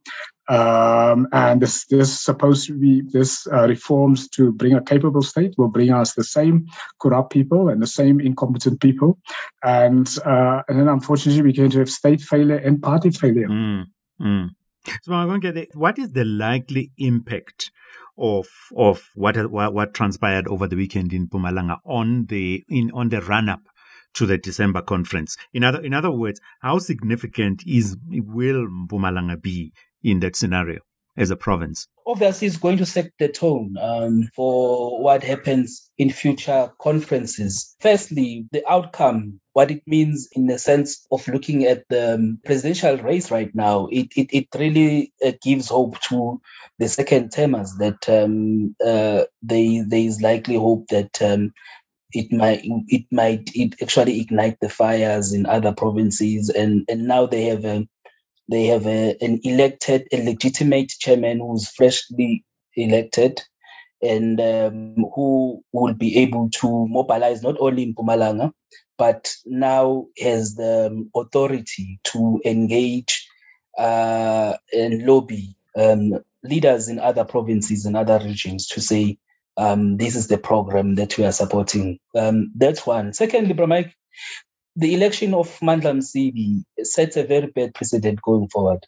um, 0.49 1.27
and 1.31 1.61
this, 1.61 1.85
this 1.85 2.19
supposed 2.19 2.65
to 2.67 2.73
be 2.73 3.01
this 3.01 3.45
uh, 3.47 3.67
reforms 3.67 4.27
to 4.29 4.51
bring 4.51 4.73
a 4.73 4.83
capable 4.83 5.21
state 5.21 5.53
will 5.57 5.69
bring 5.69 5.91
us 5.91 6.13
the 6.13 6.23
same 6.23 6.65
corrupt 6.99 7.31
people 7.31 7.69
and 7.69 7.81
the 7.81 7.87
same 7.87 8.19
incompetent 8.19 8.81
people, 8.81 9.19
and 9.63 10.17
uh, 10.25 10.63
and 10.67 10.79
then 10.79 10.87
unfortunately 10.87 11.43
we're 11.43 11.53
going 11.53 11.69
to 11.69 11.79
have 11.79 11.89
state 11.89 12.21
failure 12.21 12.57
and 12.57 12.81
party 12.81 13.11
failure. 13.11 13.47
Mm, 13.47 13.83
mm. 14.19 14.49
So 15.03 15.13
I'm 15.13 15.27
going 15.27 15.41
to 15.41 15.51
get 15.51 15.75
what 15.75 15.99
is 15.99 16.13
the 16.13 16.25
likely 16.25 16.91
impact 16.97 17.71
of 18.17 18.47
of 18.75 19.07
what 19.13 19.37
what, 19.51 19.73
what 19.73 19.93
transpired 19.93 20.47
over 20.47 20.67
the 20.67 20.75
weekend 20.75 21.13
in 21.13 21.27
Mpumalanga 21.27 21.77
on 21.85 22.25
the 22.25 22.63
in 22.67 22.89
on 22.93 23.09
the 23.09 23.21
run 23.21 23.49
up 23.49 23.61
to 24.15 24.25
the 24.25 24.37
December 24.37 24.81
conference. 24.81 25.37
In 25.53 25.63
other, 25.63 25.81
in 25.81 25.93
other 25.93 26.11
words, 26.11 26.41
how 26.61 26.79
significant 26.79 27.63
is 27.67 27.95
will 28.09 28.67
Mpumalanga 28.67 29.39
be 29.41 29.71
in 30.03 30.19
that 30.21 30.35
scenario 30.35 30.79
as 31.17 31.29
a 31.29 31.35
province? 31.35 31.87
Obviously, 32.07 32.47
it's 32.47 32.57
going 32.57 32.77
to 32.77 32.85
set 32.85 33.11
the 33.19 33.27
tone 33.27 33.75
um, 33.79 34.29
for 34.35 35.01
what 35.01 35.21
happens 35.21 35.91
in 35.97 36.09
future 36.09 36.71
conferences. 36.81 37.75
Firstly, 37.79 38.47
the 38.51 38.63
outcome, 38.67 39.39
what 39.53 39.69
it 39.69 39.83
means 39.85 40.27
in 40.31 40.47
the 40.47 40.57
sense 40.57 41.05
of 41.11 41.27
looking 41.27 41.65
at 41.65 41.83
the 41.89 42.15
um, 42.15 42.39
presidential 42.45 42.97
race 42.97 43.29
right 43.29 43.53
now, 43.53 43.87
it, 43.91 44.07
it, 44.15 44.27
it 44.31 44.47
really 44.57 45.13
uh, 45.23 45.33
gives 45.43 45.69
hope 45.69 45.99
to 46.01 46.41
the 46.79 46.87
second 46.87 47.31
termers 47.31 47.75
that 47.77 48.09
um, 48.09 48.75
uh, 48.83 49.25
they, 49.43 49.83
there 49.85 49.99
is 49.99 50.21
likely 50.21 50.55
hope 50.55 50.87
that 50.87 51.21
um, 51.21 51.53
it 52.11 52.31
might 52.31 52.61
it 52.87 53.05
might 53.11 53.51
it 53.53 53.75
actually 53.81 54.19
ignite 54.19 54.59
the 54.61 54.69
fires 54.69 55.31
in 55.31 55.45
other 55.45 55.71
provinces 55.71 56.49
and 56.49 56.83
and 56.89 57.07
now 57.07 57.25
they 57.25 57.43
have 57.43 57.63
a 57.65 57.87
they 58.49 58.65
have 58.65 58.85
a, 58.87 59.15
an 59.21 59.39
elected 59.43 60.07
a 60.11 60.23
legitimate 60.23 60.89
chairman 60.99 61.39
who's 61.39 61.69
freshly 61.69 62.43
elected 62.75 63.41
and 64.01 64.39
um, 64.39 64.95
who 65.13 65.63
will 65.73 65.93
be 65.93 66.17
able 66.17 66.49
to 66.49 66.87
mobilize 66.87 67.43
not 67.43 67.55
only 67.59 67.83
in 67.83 67.93
Mpumalanga 67.93 68.51
but 68.97 69.33
now 69.45 70.05
has 70.19 70.55
the 70.55 70.87
um, 70.87 71.09
authority 71.15 71.99
to 72.03 72.41
engage 72.45 73.27
uh, 73.77 74.53
and 74.73 75.05
lobby 75.05 75.55
um, 75.77 76.13
leaders 76.43 76.89
in 76.89 76.99
other 76.99 77.23
provinces 77.23 77.85
and 77.85 77.95
other 77.95 78.19
regions 78.19 78.67
to 78.67 78.81
say 78.81 79.17
um, 79.57 79.97
this 79.97 80.15
is 80.15 80.27
the 80.27 80.37
program 80.37 80.95
that 80.95 81.17
we 81.17 81.25
are 81.25 81.33
supporting. 81.33 81.99
Um, 82.15 82.51
that's 82.55 82.87
one. 82.87 83.13
Secondly, 83.13 83.53
Bramike, 83.53 83.91
the 84.75 84.93
election 84.93 85.33
of 85.33 85.47
Mandla 85.59 85.93
Msibi 85.97 86.63
sets 86.83 87.17
a 87.17 87.23
very 87.23 87.47
bad 87.47 87.73
precedent 87.73 88.21
going 88.21 88.47
forward. 88.49 88.85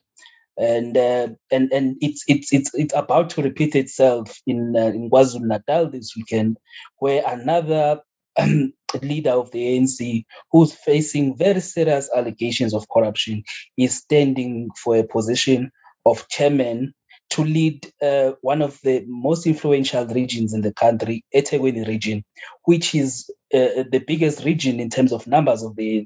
And 0.58 0.98
uh, 0.98 1.30
and 1.50 1.72
and 1.72 1.98
it's 2.02 2.24
it's 2.28 2.54
it's 2.54 2.72
it's 2.76 2.94
about 2.94 3.30
to 3.32 3.42
repeat 3.42 3.74
itself 3.76 4.38
in 4.46 4.76
uh, 4.76 4.88
in 4.88 5.10
KwaZulu 5.10 5.42
Natal 5.42 5.90
this 5.90 6.14
weekend, 6.16 6.58
where 6.98 7.24
another 7.26 8.02
um, 8.38 8.74
leader 9.02 9.32
of 9.32 9.50
the 9.52 9.60
ANC 9.60 10.26
who's 10.52 10.74
facing 10.74 11.38
very 11.38 11.62
serious 11.62 12.10
allegations 12.16 12.74
of 12.74 12.88
corruption 12.90 13.44
is 13.78 13.98
standing 13.98 14.70
for 14.84 14.98
a 14.98 15.04
position 15.04 15.72
of 16.06 16.28
chairman 16.28 16.94
to 17.32 17.46
lead 17.46 17.90
uh, 18.02 18.34
one 18.42 18.62
of 18.62 18.80
the 18.84 19.06
most 19.08 19.48
influential 19.48 20.06
regions 20.08 20.54
in 20.54 20.62
the 20.62 20.74
country, 20.74 21.24
eThekwini 21.34 21.88
region, 21.88 22.26
which 22.66 22.94
is 22.94 23.32
uh, 23.54 23.84
the 23.90 24.04
biggest 24.06 24.44
region 24.44 24.82
in 24.82 24.90
terms 24.90 25.14
of 25.14 25.26
numbers 25.28 25.64
of 25.64 25.78
the 25.78 26.06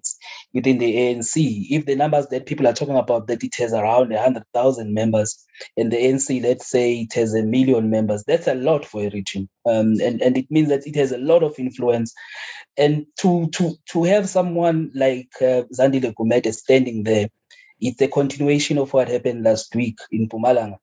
within 0.54 0.78
the 0.78 0.96
ANC. 0.96 1.66
If 1.72 1.88
the 1.88 1.96
numbers 1.96 2.28
that 2.28 2.46
people 2.46 2.68
are 2.68 2.74
talking 2.74 2.96
about 2.96 3.26
that 3.26 3.44
it 3.44 3.56
has 3.56 3.74
around 3.74 4.12
100,000 4.12 4.94
members, 4.94 5.44
and 5.76 5.92
the 5.92 5.98
ANC, 5.98 6.44
let's 6.44 6.68
say 6.68 7.02
it 7.02 7.14
has 7.14 7.34
a 7.34 7.42
million 7.42 7.90
members, 7.90 8.24
that's 8.28 8.48
a 8.48 8.56
lot 8.56 8.86
for 8.86 9.02
a 9.02 9.10
region. 9.10 9.50
Um, 9.66 10.00
and, 10.02 10.22
and 10.22 10.38
it 10.38 10.52
means 10.52 10.70
that 10.70 10.86
it 10.86 10.96
has 10.96 11.12
a 11.12 11.18
lot 11.18 11.42
of 11.42 11.58
influence. 11.58 12.14
And 12.78 13.08
to, 13.20 13.50
to, 13.54 13.74
to 13.94 14.04
have 14.04 14.30
someone 14.30 14.92
like 14.94 15.30
uh, 15.42 15.64
Zandile 15.74 16.14
Gumede 16.14 16.54
standing 16.54 17.04
there, 17.04 17.30
it's 17.82 18.02
a 18.02 18.08
continuation 18.08 18.78
of 18.78 18.94
what 18.94 19.08
happened 19.08 19.44
last 19.44 19.74
week 19.76 19.98
in 20.12 20.30
Mpumalanga 20.30 20.78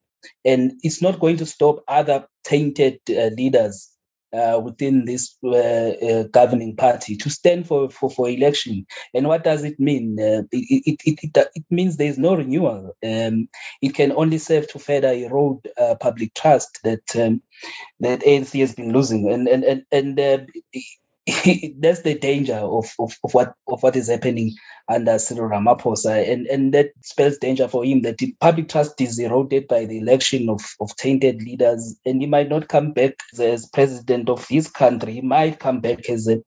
and 0.45 0.73
it's 0.83 1.03
not 1.03 1.21
going 1.21 1.37
to 1.37 1.47
stop 1.47 1.83
other 1.89 2.27
tainted 2.45 2.99
uh, 3.11 3.31
leaders 3.37 3.89
uh, 4.33 4.59
within 4.65 5.05
this 5.05 5.37
uh, 5.45 5.51
uh 5.51 6.23
governing 6.33 6.75
party 6.75 7.17
to 7.17 7.29
stand 7.29 7.67
for, 7.67 7.91
for, 7.91 8.09
for 8.11 8.29
election. 8.31 8.87
And 9.13 9.29
what 9.29 9.45
does 9.45 9.63
it 9.63 9.79
mean? 9.79 10.19
Uh, 10.19 10.43
it, 10.53 10.99
it, 11.05 11.21
it, 11.23 11.51
it, 11.55 11.65
means 11.71 11.97
there 11.97 12.09
is 12.09 12.19
no 12.19 12.35
renewal. 12.35 12.97
Um, 13.05 13.49
it 13.83 13.95
can 13.95 14.13
only 14.13 14.39
serve 14.39 14.69
to 14.69 14.79
further 14.79 15.13
erode 15.13 15.69
uh, 15.79 15.97
public 16.01 16.33
trust 16.35 16.81
that 16.83 17.15
um, 17.15 17.43
that 18.01 18.21
ANC 18.21 18.59
has 18.61 18.75
been 18.75 18.93
losing. 18.93 19.31
And 19.31 19.47
and 19.49 19.65
and, 19.65 19.85
and 19.93 20.49
that's 21.81 22.03
the 22.03 22.19
danger 22.19 22.57
of, 22.57 22.93
of, 22.99 23.13
of 23.23 23.35
what 23.35 23.55
of 23.69 23.83
what 23.83 23.97
is 23.97 24.09
happening 24.09 24.55
under 24.89 25.19
Cyril 25.19 25.51
Ramaphosa, 25.51 26.31
and 26.31 26.47
and 26.47 26.75
that 26.75 26.91
spells 27.03 27.39
danger 27.39 27.69
for 27.69 27.85
him. 27.85 28.03
That 28.03 28.19
the 28.19 28.35
public 28.41 28.69
trust 28.69 29.01
is 29.01 29.19
eroded 29.19 29.69
by 29.69 29.85
the 29.85 29.99
election 29.99 30.49
of, 30.49 30.61
of 30.81 30.95
tainted 30.97 31.43
leaders, 31.43 31.99
and 32.07 32.21
he 32.21 32.27
might 32.27 32.49
not 32.49 32.69
come 32.69 32.93
back 32.93 33.15
as 33.41 33.69
president 33.69 34.29
of 34.29 34.47
his 34.49 34.69
country. 34.69 35.15
He 35.15 35.21
might 35.23 35.59
come 35.61 35.81
back 35.81 36.09
as 36.11 36.29
a 36.29 36.43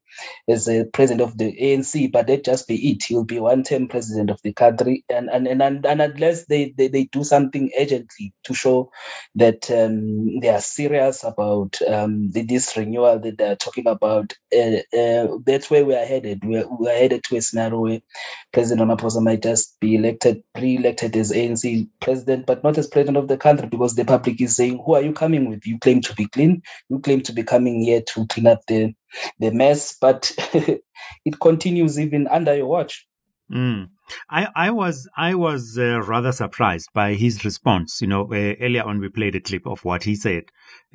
as 0.49 0.67
a 0.69 0.85
president 0.85 1.21
of 1.21 1.37
the 1.37 1.55
ANC, 1.61 2.11
but 2.11 2.27
that 2.27 2.45
just 2.45 2.67
be 2.67 2.91
it. 2.91 3.03
He'll 3.03 3.25
be 3.25 3.39
one-term 3.39 3.87
president 3.87 4.29
of 4.29 4.41
the 4.43 4.53
country, 4.53 5.03
and 5.09 5.29
and 5.29 5.47
and, 5.47 5.61
and, 5.61 5.85
and 5.85 6.01
unless 6.01 6.45
they, 6.45 6.73
they 6.77 6.87
they 6.87 7.05
do 7.05 7.23
something 7.23 7.71
urgently 7.79 8.33
to 8.43 8.53
show 8.53 8.91
that 9.35 9.69
um, 9.71 10.39
they 10.41 10.49
are 10.49 10.61
serious 10.61 11.23
about 11.23 11.77
um, 11.87 12.31
the, 12.31 12.43
this 12.43 12.75
renewal 12.77 13.19
that 13.19 13.37
they're 13.37 13.55
talking 13.55 13.87
about, 13.87 14.33
uh, 14.55 14.77
uh, 14.97 15.37
that's 15.45 15.69
where 15.71 15.85
we 15.85 15.95
are 15.95 16.05
headed. 16.05 16.43
We 16.45 16.57
are, 16.57 16.67
we 16.79 16.89
are 16.89 16.95
headed 16.97 17.23
to 17.25 17.37
a 17.37 17.41
scenario 17.41 17.79
where 17.79 18.01
President 18.53 18.89
Ramaphosa 18.89 19.21
might 19.21 19.43
just 19.43 19.79
be 19.79 19.95
elected, 19.95 20.41
re-elected 20.57 21.15
as 21.15 21.31
ANC 21.31 21.87
president, 22.01 22.45
but 22.45 22.63
not 22.63 22.77
as 22.77 22.87
president 22.87 23.17
of 23.17 23.27
the 23.27 23.37
country 23.37 23.67
because 23.67 23.95
the 23.95 24.05
public 24.05 24.41
is 24.41 24.55
saying, 24.55 24.81
"Who 24.85 24.95
are 24.95 25.01
you 25.01 25.13
coming 25.13 25.49
with? 25.49 25.65
You 25.65 25.79
claim 25.79 26.01
to 26.01 26.15
be 26.15 26.27
clean. 26.27 26.61
You 26.89 26.99
claim 26.99 27.21
to 27.21 27.33
be 27.33 27.43
coming 27.43 27.81
here 27.81 28.01
to 28.01 28.25
clean 28.27 28.47
up 28.47 28.65
the 28.67 28.93
the 29.39 29.51
mess, 29.51 29.97
but 29.99 30.31
it 31.25 31.39
continues 31.41 31.99
even 31.99 32.27
under 32.27 32.55
your 32.55 32.67
watch." 32.67 33.05
Mm. 33.51 33.89
I, 34.29 34.47
I 34.55 34.71
was 34.71 35.07
I 35.15 35.35
was 35.35 35.77
uh, 35.77 36.01
rather 36.01 36.31
surprised 36.31 36.89
by 36.93 37.13
his 37.13 37.45
response. 37.45 38.01
You 38.01 38.07
know, 38.07 38.23
uh, 38.23 38.55
earlier 38.59 38.83
on 38.83 38.99
we 38.99 39.09
played 39.09 39.35
a 39.35 39.39
clip 39.39 39.67
of 39.67 39.85
what 39.85 40.03
he 40.03 40.15
said 40.15 40.45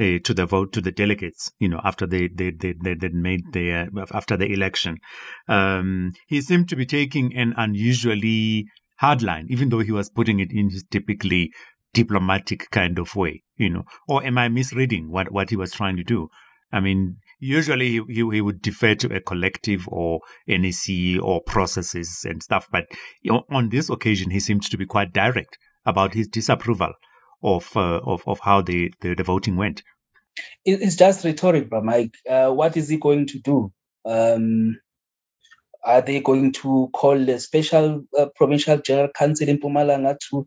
uh, 0.01 0.19
to 0.25 0.35
the 0.35 0.47
vote 0.47 0.73
to 0.73 0.81
the 0.81 0.91
delegates. 0.91 1.53
You 1.61 1.69
know, 1.69 1.81
after 1.85 2.07
they 2.07 2.29
they 2.29 2.51
they, 2.51 2.75
they, 2.83 2.95
they 2.95 3.09
made 3.11 3.53
the 3.53 3.73
uh, 3.73 4.07
after 4.13 4.37
the 4.37 4.53
election, 4.53 4.99
um, 5.47 6.13
he 6.27 6.41
seemed 6.41 6.69
to 6.71 6.77
be 6.77 6.87
taking 6.87 7.37
an 7.37 7.55
unusually 7.57 8.67
hard 8.99 9.23
line, 9.23 9.47
even 9.49 9.69
though 9.69 9.81
he 9.81 9.93
was 9.93 10.11
putting 10.11 10.41
it 10.41 10.51
in 10.51 10.71
his 10.71 10.85
typically 10.91 11.53
diplomatic 11.93 12.69
kind 12.71 12.99
of 12.99 13.15
way. 13.15 13.43
You 13.57 13.71
know, 13.71 13.85
or 14.09 14.25
am 14.25 14.39
I 14.39 14.49
misreading 14.49 15.11
what 15.11 15.31
what 15.31 15.51
he 15.51 15.57
was 15.57 15.73
trying 15.73 15.97
to 15.99 16.05
do? 16.05 16.31
I 16.73 16.81
mean, 16.81 17.17
usually 17.41 17.89
he, 17.89 18.03
he, 18.07 18.41
would 18.41 18.63
defer 18.63 18.95
to 18.95 19.15
a 19.15 19.21
collective 19.21 19.89
or 19.89 20.21
NEC 20.47 21.21
or 21.23 21.41
processes 21.43 22.25
and 22.29 22.43
stuff. 22.43 22.69
But 22.71 22.85
on 23.51 23.71
this 23.71 23.91
occasion, 23.91 24.31
he 24.31 24.41
seemed 24.41 24.63
to 24.63 24.77
be 24.77 24.87
quite 24.87 25.13
direct 25.13 25.59
about 25.85 26.15
his 26.15 26.29
disapproval 26.29 26.93
of 27.43 27.75
uh, 27.75 28.01
of, 28.05 28.23
of 28.27 28.41
how 28.41 28.61
the, 28.61 28.93
the, 29.01 29.15
the, 29.15 29.25
voting 29.25 29.57
went. 29.57 29.83
It's 30.65 30.97
just 30.97 31.25
rhetoric, 31.25 31.71
but 31.71 31.85
Mike. 31.85 32.15
Uh, 32.29 32.51
what 32.51 32.77
is 32.77 32.89
he 32.89 32.99
going 32.99 33.27
to 33.29 33.39
do? 33.41 33.73
Um, 34.05 34.79
are 35.85 36.03
they 36.03 36.21
going 36.21 36.53
to 36.53 36.91
call 36.93 37.29
a 37.29 37.39
special 37.39 38.05
uh, 38.19 38.27
provincial 38.37 38.79
general 38.79 39.09
council 39.15 39.49
in 39.49 39.59
Mpumalanga 39.59 40.17
to 40.31 40.47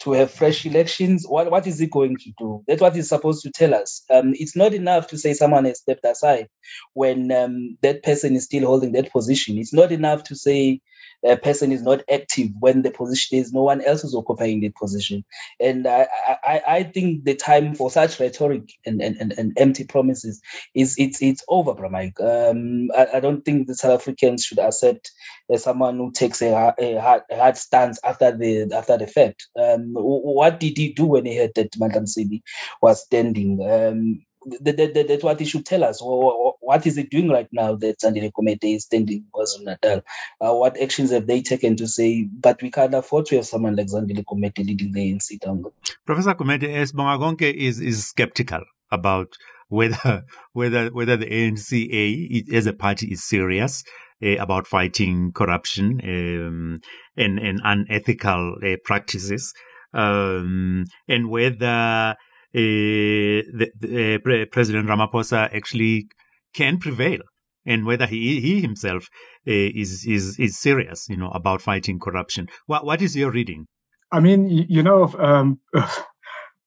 to 0.00 0.12
have 0.12 0.30
fresh 0.30 0.66
elections. 0.66 1.24
What, 1.28 1.50
what 1.50 1.66
is 1.66 1.78
he 1.78 1.86
going 1.86 2.16
to 2.16 2.32
do? 2.38 2.64
That's 2.66 2.80
what 2.80 2.94
he's 2.94 3.08
supposed 3.08 3.42
to 3.42 3.50
tell 3.50 3.74
us. 3.74 4.02
Um, 4.10 4.34
it's 4.34 4.56
not 4.56 4.74
enough 4.74 5.06
to 5.08 5.18
say 5.18 5.32
someone 5.32 5.64
has 5.64 5.78
stepped 5.78 6.04
aside 6.04 6.48
when 6.94 7.30
um, 7.32 7.76
that 7.82 8.02
person 8.02 8.34
is 8.34 8.44
still 8.44 8.66
holding 8.66 8.92
that 8.92 9.12
position. 9.12 9.58
It's 9.58 9.72
not 9.72 9.92
enough 9.92 10.24
to 10.24 10.34
say 10.34 10.80
a 11.24 11.36
person 11.36 11.72
is 11.72 11.82
not 11.82 12.02
active 12.10 12.48
when 12.60 12.82
the 12.82 12.90
position 12.90 13.38
is 13.38 13.52
no 13.52 13.62
one 13.62 13.80
else 13.82 14.04
is 14.04 14.14
occupying 14.14 14.60
the 14.60 14.70
position. 14.70 15.24
And 15.60 15.86
I, 15.86 16.08
I, 16.44 16.62
I 16.66 16.82
think 16.82 17.24
the 17.24 17.34
time 17.34 17.74
for 17.74 17.90
such 17.90 18.18
rhetoric 18.18 18.72
and, 18.84 19.00
and, 19.00 19.16
and, 19.20 19.32
and 19.38 19.52
empty 19.56 19.84
promises 19.84 20.40
is 20.74 20.94
it's 20.98 21.22
it's 21.22 21.44
over, 21.48 21.74
Bramike. 21.74 22.20
Um, 22.20 22.90
I, 22.96 23.16
I, 23.16 23.20
don't 23.20 23.44
think 23.44 23.66
the 23.66 23.74
South 23.74 24.00
Africans 24.00 24.44
should 24.44 24.58
accept 24.58 25.10
uh, 25.52 25.58
someone 25.58 25.96
who 25.96 26.10
takes 26.12 26.42
a, 26.42 26.74
a, 26.78 27.00
hard, 27.00 27.22
a 27.30 27.36
hard 27.36 27.56
stance 27.56 27.98
after 28.04 28.36
the 28.36 28.72
after 28.74 28.98
the 28.98 29.06
fact. 29.06 29.46
Um, 29.58 29.92
what 29.94 30.60
did 30.60 30.76
he 30.76 30.92
do 30.92 31.06
when 31.06 31.26
he 31.26 31.36
heard 31.36 31.52
that 31.54 31.72
Mandla 31.72 32.02
Msibi 32.02 32.42
was 32.80 33.02
standing? 33.02 33.60
Um, 33.68 34.24
that, 34.60 34.76
that, 34.76 35.06
that's 35.08 35.24
what 35.24 35.40
he 35.40 35.46
should 35.46 35.66
tell 35.66 35.84
us. 35.84 36.00
What 36.00 36.86
is 36.86 36.96
he 36.96 37.04
doing 37.04 37.28
right 37.28 37.48
now 37.52 37.74
that 37.76 38.00
Zandile 38.00 38.32
Gumede 38.32 38.76
is 38.76 38.84
standing 38.84 39.24
KwaZulu 39.34 39.64
Natal? 39.64 40.02
Uh, 40.40 40.54
what 40.54 40.80
actions 40.80 41.10
have 41.10 41.26
they 41.26 41.42
taken 41.42 41.76
to 41.76 41.86
say, 41.86 42.28
but 42.40 42.60
we 42.62 42.70
can't 42.70 42.94
afford 42.94 43.26
to 43.26 43.36
have 43.36 43.46
someone 43.46 43.76
like 43.76 43.88
Zandile 43.88 44.24
Gumede 44.24 44.66
leading 44.66 44.92
the 44.92 45.12
ANC 45.12 45.38
down? 45.40 45.64
Professor 46.06 46.34
Gumede, 46.34 46.68
Sibongakonke 46.68 47.52
is, 47.52 47.80
is 47.80 48.06
skeptical 48.06 48.62
about 48.90 49.36
whether 49.68 50.24
whether 50.52 50.88
whether 50.90 51.16
the 51.16 51.26
ANC 51.26 52.52
as 52.52 52.66
a 52.66 52.72
party 52.72 53.08
is 53.08 53.24
serious 53.24 53.82
uh, 54.22 54.36
about 54.36 54.66
fighting 54.66 55.32
corruption 55.32 56.00
um, 56.04 56.80
and, 57.16 57.38
and 57.38 57.60
unethical 57.64 58.56
uh, 58.64 58.76
practices, 58.84 59.52
um, 59.94 60.84
and 61.08 61.28
whether 61.28 62.14
the, 62.60 63.70
the, 63.78 64.14
uh, 64.14 64.46
President 64.50 64.88
Ramaphosa 64.88 65.54
actually 65.54 66.08
can 66.54 66.78
prevail 66.78 67.20
and 67.64 67.86
whether 67.86 68.06
he 68.06 68.40
he 68.40 68.60
himself 68.60 69.08
uh, 69.46 69.50
is 69.52 70.04
is 70.06 70.38
is 70.38 70.58
serious, 70.58 71.08
you 71.08 71.16
know, 71.16 71.30
about 71.30 71.62
fighting 71.62 71.98
corruption. 71.98 72.48
What 72.66 72.84
what 72.84 73.02
is 73.02 73.16
your 73.16 73.30
reading? 73.30 73.66
I 74.10 74.20
mean, 74.20 74.48
you 74.48 74.82
know, 74.82 75.14
um, 75.18 75.60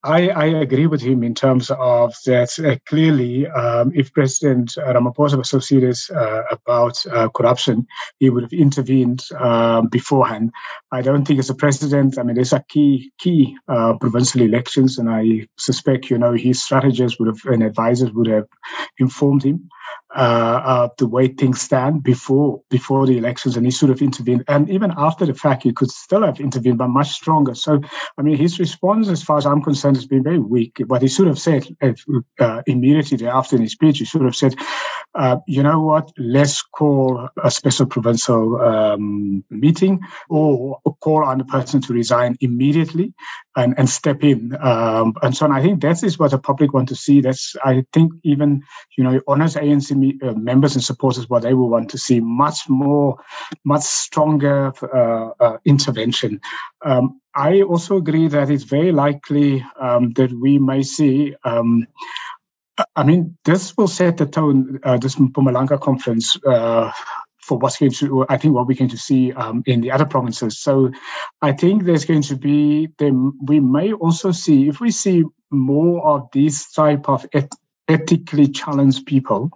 I, 0.05 0.29
I, 0.29 0.45
agree 0.45 0.85
with 0.85 1.01
him 1.01 1.24
in 1.24 1.33
terms 1.33 1.71
of 1.71 2.13
that. 2.25 2.59
Uh, 2.59 2.77
clearly, 2.85 3.47
um, 3.47 3.91
if 3.95 4.13
President 4.13 4.75
Ramaphosa 4.77 5.35
was 5.35 5.50
so 5.50 5.57
serious 5.57 6.12
uh, 6.12 6.43
about 6.51 7.03
uh, 7.07 7.27
corruption, 7.29 7.88
he 8.19 8.29
would 8.29 8.43
have 8.43 8.53
intervened 8.53 9.24
um, 9.39 9.88
beforehand. 9.88 10.51
I 10.91 11.01
don't 11.01 11.25
think 11.25 11.39
as 11.39 11.50
a 11.50 11.55
president. 11.55 12.19
I 12.19 12.24
mean, 12.24 12.35
there's 12.35 12.53
a 12.53 12.63
key 12.69 13.12
key 13.17 13.57
uh, 13.67 13.93
provincial 14.00 14.43
elections, 14.43 15.00
and 15.00 15.09
I 15.09 15.47
suspect 15.57 16.12
you 16.12 16.19
know 16.19 16.33
his 16.33 16.63
strategists 16.63 17.19
would 17.19 17.27
have 17.27 17.43
and 17.45 17.63
advisors 17.63 18.12
would 18.12 18.27
have 18.27 18.47
informed 19.00 19.43
him 19.43 19.69
uh, 20.15 20.88
the 20.98 21.07
way 21.07 21.27
things 21.27 21.62
stand 21.62 22.03
before 22.03 22.62
before 22.69 23.05
the 23.05 23.17
elections, 23.17 23.57
and 23.57 23.65
he 23.65 23.72
should 23.72 23.89
have 23.89 24.01
intervened. 24.01 24.43
And 24.48 24.69
even 24.69 24.93
after 24.98 25.25
the 25.25 25.34
fact, 25.34 25.63
he 25.63 25.74
could 25.74 25.91
still 25.91 26.24
have 26.24 26.39
intervened, 26.39 26.77
but 26.77 26.88
much 26.88 27.12
stronger. 27.12 27.53
So, 27.53 27.81
I 28.17 28.22
mean, 28.22 28.38
his 28.38 28.60
response, 28.60 29.10
as 29.10 29.22
far 29.22 29.38
as 29.38 29.45
I'm 29.45 29.62
concerned, 29.62 29.98
has 29.98 30.07
been 30.07 30.24
very 30.24 30.39
weak. 30.39 30.81
But 30.88 31.01
he 31.01 31.07
should 31.07 31.27
have 31.27 31.39
said 31.39 31.67
uh, 32.39 32.62
immediately 32.65 33.27
after 33.27 33.55
in 33.55 33.63
his 33.63 33.74
speech, 33.74 34.00
he 34.00 34.05
should 34.05 34.22
have 34.22 34.36
said, 34.36 34.55
uh, 35.15 35.38
"You 35.48 35.63
know 35.63 35.81
what? 35.81 36.12
Let's 36.17 36.62
call 36.62 37.29
a 37.43 37.51
special 37.51 37.86
provincial 37.86 38.62
um, 38.62 39.43
meeting, 39.50 40.01
or 40.29 40.79
call 41.01 41.25
on 41.25 41.38
the 41.38 41.45
person 41.45 41.81
to 41.81 41.93
resign 41.93 42.36
immediately 42.41 43.13
and, 43.55 43.74
and 43.77 43.89
step 43.89 44.24
in." 44.24 44.55
Um, 44.62 45.13
and 45.22 45.36
so, 45.36 45.45
on. 45.45 45.51
I 45.51 45.62
think 45.62 45.81
that 45.81 46.03
is 46.03 46.19
what 46.19 46.31
the 46.31 46.38
public 46.38 46.74
want 46.74 46.89
to 46.89 46.95
see. 46.95 47.22
That's 47.22 47.55
I 47.63 47.86
think 47.93 48.13
even 48.24 48.63
you 48.98 49.03
know 49.03 49.22
honors 49.27 49.55
ANC 49.55 50.24
uh, 50.24 50.34
members 50.34 50.75
and 50.75 50.84
supporters 50.84 51.29
what 51.29 51.43
they 51.43 51.53
will 51.53 51.69
want 51.69 51.89
to 51.91 51.98
see 51.98 52.19
much 52.19 52.69
more, 52.69 53.17
much 53.63 53.84
stronger 53.84 54.74
uh, 54.93 55.29
uh, 55.39 55.57
intervention. 55.65 56.41
Um, 56.84 57.22
I 57.36 57.62
also 57.63 57.98
agree 57.98 58.29
that 58.29 58.50
it's 58.50 58.63
very 58.63 58.93
likely 58.93 59.65
um, 59.79 60.12
that 60.13 60.31
we 60.31 60.57
may 60.57 60.84
see. 60.84 61.36
I 62.96 63.03
mean, 63.03 63.38
this 63.46 63.75
will 63.77 63.88
set 63.88 64.17
the 64.17 64.25
tone. 64.25 64.79
Uh, 64.84 64.98
this 64.98 65.15
Mpumalanga 65.15 65.79
conference 65.79 66.38
uh, 66.46 66.91
for 67.38 67.58
what's 67.58 67.77
going 67.77 67.91
to, 67.94 68.25
I 68.27 68.38
think, 68.38 68.53
what 68.53 68.67
we're 68.67 68.77
going 68.77 68.89
to 68.89 68.98
see 68.98 69.32
um, 69.34 69.63
in 69.65 69.82
the 69.82 69.91
other 69.91 70.05
provinces. 70.05 70.60
So, 70.60 70.91
I 71.41 71.53
think 71.53 71.84
there's 71.84 72.05
going 72.05 72.24
to 72.24 72.36
be. 72.36 72.89
We 73.00 73.60
may 73.60 73.94
also 73.94 74.32
see 74.32 74.67
if 74.67 74.82
we 74.82 74.91
see 74.91 75.24
more 75.51 76.05
of 76.05 76.27
these 76.34 76.70
type 76.72 77.08
of 77.08 77.25
et- 77.34 77.51
ethically 77.88 78.48
challenged 78.48 79.05
people 79.05 79.51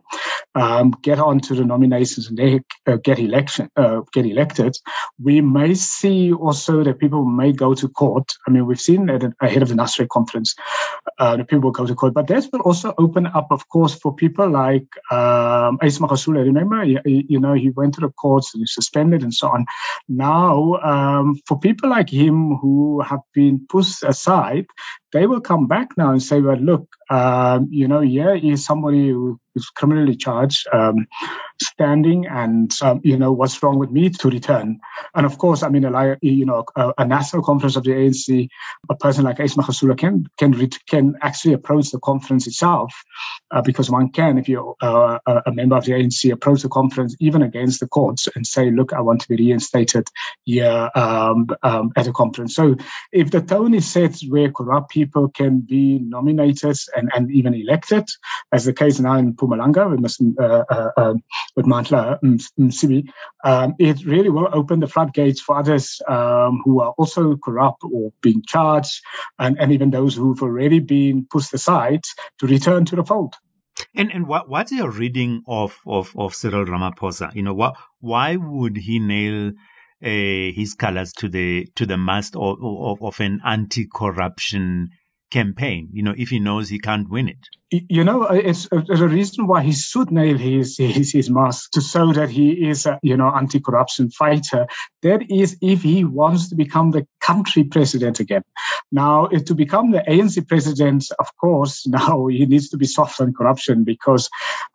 um, 0.56 0.92
get 1.02 1.20
onto 1.20 1.56
the 1.56 1.64
nominations 1.64 2.28
and 2.28 2.38
they 2.38 2.60
uh, 2.88 2.98
get 2.98 3.20
election 3.20 3.70
uh, 3.76 4.02
get 4.14 4.26
elected, 4.26 4.76
we 5.22 5.42
may 5.42 5.74
see 5.74 6.34
also 6.34 6.84
that 6.84 7.00
people 7.00 7.26
may 7.26 7.52
go 7.52 7.74
to 7.74 7.88
court. 7.88 8.32
I 8.48 8.52
mean, 8.52 8.66
we've 8.66 8.80
seen 8.80 9.06
that 9.08 9.34
ahead 9.42 9.62
of 9.62 9.70
the 9.70 9.76
Nasrec 9.76 10.10
conference, 10.10 10.56
uh, 11.20 11.38
the 11.38 11.46
people 11.46 11.62
will 11.62 11.72
go 11.72 11.86
to 11.86 11.96
court. 11.96 12.14
But 12.14 12.28
this 12.28 12.50
will 12.52 12.62
also 12.62 12.94
open 12.98 13.28
up, 13.28 13.48
of 13.52 13.68
course, 13.70 13.96
for 13.96 14.16
people 14.16 14.50
like 14.50 14.88
um, 15.12 15.78
Magashule. 15.80 16.44
Remember, 16.44 16.84
you, 16.84 17.00
you, 17.06 17.40
know, 17.40 17.54
he 17.54 17.70
went 17.70 17.94
to 17.96 18.02
the 18.02 18.10
courts 18.10 18.54
and 18.54 18.62
he 18.62 18.68
suspended 18.68 19.22
and 19.22 19.34
so 19.34 19.50
on. 19.50 19.66
Now, 20.08 20.76
um, 20.76 21.40
for 21.48 21.60
people 21.60 21.90
like 21.90 22.10
him 22.10 22.56
who 22.56 23.02
have 23.02 23.22
been 23.34 23.66
pushed 23.70 24.04
aside, 24.04 24.66
they 25.12 25.26
will 25.26 25.42
come 25.42 25.68
back 25.68 25.90
now 25.98 26.12
and 26.12 26.22
say, 26.22 26.40
well, 26.42 26.58
look, 26.58 26.88
um, 27.10 27.68
you 27.72 27.88
know, 27.88 28.02
yeah, 28.02 28.36
he's 28.36 28.66
somebody 28.66 29.10
who 29.10 29.40
is 29.56 29.66
criminally 29.70 30.16
charged, 30.16 30.68
um, 30.72 31.08
standing, 31.62 32.28
and 32.28 32.78
um, 32.84 33.02
you 33.04 33.18
know 33.18 33.32
what's 33.32 33.62
wrong 33.64 33.80
with 33.80 33.90
me 33.90 34.10
to 34.10 34.30
return. 34.30 34.80
And 35.16 35.26
of 35.26 35.40
course, 35.40 35.64
I 35.64 35.70
mean, 35.70 35.86
a, 35.86 36.18
you 36.22 36.46
know, 36.46 36.64
a, 36.76 36.94
a 37.00 37.06
national 37.06 37.42
conference 37.42 37.76
of 37.76 37.84
the 37.84 37.92
ANC, 37.92 38.48
a 38.90 38.96
person 38.96 39.24
like 39.26 39.40
Ace 39.40 39.56
Magashule 39.56 39.98
can 39.98 40.28
can 40.38 40.70
can 40.88 41.16
actually 41.22 41.54
approach 41.54 41.90
the 41.90 42.00
conference 42.00 42.46
itself, 42.46 42.94
uh, 43.50 43.62
because 43.62 43.90
one 43.90 44.10
can, 44.12 44.38
if 44.38 44.48
you're 44.48 44.76
uh, 44.82 45.18
a 45.26 45.52
member 45.52 45.76
of 45.76 45.86
the 45.86 45.94
ANC, 45.94 46.32
approach 46.32 46.62
the 46.62 46.70
conference 46.70 47.16
even 47.20 47.42
against 47.42 47.80
the 47.80 47.88
courts 47.88 48.28
and 48.36 48.46
say, 48.46 48.70
look, 48.70 48.94
I 48.94 49.02
want 49.02 49.22
to 49.22 49.30
be 49.30 49.36
reinstated 49.36 50.08
here 50.44 50.92
um, 50.94 51.48
um, 51.64 51.92
at 51.96 52.08
a 52.08 52.14
conference. 52.14 52.54
So 52.56 52.76
if 53.12 53.32
the 53.32 53.42
tone 53.42 53.74
is 53.74 53.90
set 53.90 54.20
where 54.30 54.52
corrupt 54.52 54.92
people 55.00 55.30
can 55.30 55.54
be 55.62 56.00
nominated 56.16 56.78
and, 56.96 57.10
and 57.16 57.32
even 57.32 57.54
elected, 57.54 58.06
as 58.52 58.66
the 58.66 58.74
case 58.74 59.00
now 59.00 59.16
in 59.22 59.34
Mpumalanga 59.34 59.84
with, 59.90 60.02
uh, 60.40 60.64
uh, 60.76 60.92
uh, 61.02 61.14
with 61.56 61.66
Mandla 61.66 62.04
Msibi, 62.60 63.02
um, 63.44 63.76
it 63.80 63.98
really 64.06 64.30
will 64.30 64.50
open 64.60 64.80
the 64.80 64.88
floodgates 64.88 65.42
for 65.42 65.58
others 65.58 65.86
um, 66.08 66.62
who 66.64 66.82
are 66.82 66.94
also 66.98 67.38
corrupt 67.38 67.82
or 67.84 68.12
being 68.22 68.42
charged, 68.54 68.96
and, 69.38 69.58
and 69.60 69.72
even 69.72 69.90
those 69.92 70.16
who've 70.16 70.44
already 70.44 70.80
been 70.80 71.26
pushed 71.32 71.54
aside 71.54 72.04
to 72.40 72.48
return 72.48 72.86
to 72.86 72.96
the 72.96 73.04
fold. 73.04 73.34
And 73.96 74.12
and 74.12 74.28
what 74.28 74.50
what's 74.50 74.72
your 74.72 74.92
reading 74.92 75.42
of 75.48 75.80
of 75.88 76.06
of 76.24 76.36
Cyril 76.36 76.66
Ramaphosa? 76.66 77.34
You 77.34 77.44
know, 77.44 77.54
what 77.54 77.74
why 78.12 78.36
would 78.36 78.76
he 78.76 79.00
nail 79.00 79.38
uh, 79.48 79.52
Uh, 80.02 80.56
his 80.56 80.74
colors 80.76 81.12
to 81.12 81.28
the 81.28 81.68
to 81.76 81.86
the 81.86 81.98
mast 81.98 82.34
of, 82.36 82.58
of, 82.64 83.02
of 83.04 83.20
an 83.20 83.42
anti-corruption 83.44 84.88
campaign, 85.30 85.90
you 85.92 86.02
know, 86.02 86.16
if 86.18 86.30
he 86.30 86.40
knows 86.40 86.70
he 86.70 86.80
can't 86.80 87.10
win 87.10 87.28
it? 87.28 87.50
You 87.72 88.04
know, 88.04 88.24
it's, 88.24 88.68
it's 88.72 89.00
a 89.00 89.08
reason 89.08 89.46
why 89.46 89.62
he 89.62 89.74
should 89.74 90.10
nail 90.10 90.38
his, 90.38 90.78
his, 90.78 91.12
his 91.12 91.30
mask 91.30 91.70
to 91.74 91.82
show 91.82 92.12
that 92.14 92.30
he 92.32 92.68
is 92.68 92.88
a, 92.88 93.00
you 93.04 93.16
know, 93.16 93.32
anti-corruption 93.36 94.10
fighter. 94.10 94.66
That 95.04 95.30
is 95.30 95.56
if 95.62 95.84
he 95.84 96.04
wants 96.04 96.50
to 96.50 96.56
become 96.56 96.92
the 96.92 97.06
country 97.22 97.64
president 97.64 98.20
again. 98.20 98.42
Now, 98.92 99.28
to 99.28 99.54
become 99.54 99.92
the 99.92 100.00
ANC 100.08 100.48
president, 100.48 101.06
of 101.20 101.28
course, 101.38 101.86
now 102.02 102.26
he 102.26 102.48
needs 102.48 102.70
to 102.70 102.78
be 102.78 102.88
soft 102.88 103.22
on 103.22 103.34
corruption 103.34 103.84
because 103.84 104.30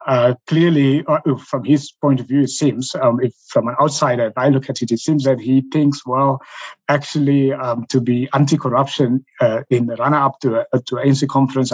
uh, 0.06 0.34
clearly, 0.46 1.04
uh, 1.08 1.18
from 1.36 1.64
his 1.64 1.90
point 1.90 2.20
of 2.20 2.28
view, 2.28 2.42
it 2.42 2.50
seems, 2.50 2.94
um, 2.94 3.18
if 3.20 3.34
from 3.48 3.66
an 3.66 3.74
outsider, 3.80 4.26
if 4.26 4.38
I 4.38 4.50
look 4.50 4.70
at 4.70 4.82
it, 4.82 4.92
it 4.92 5.00
seems 5.00 5.24
that 5.24 5.40
he 5.40 5.62
thinks, 5.72 6.06
well, 6.06 6.40
actually, 6.88 7.52
um, 7.52 7.86
to 7.88 8.00
be 8.00 8.28
anti-corruption 8.32 9.24
uh, 9.40 9.62
in 9.70 9.86
the 9.86 9.96
run-up 9.96 10.38
to 10.40 10.64
to 10.86 10.94
ANC 10.96 11.26
conference 11.28 11.72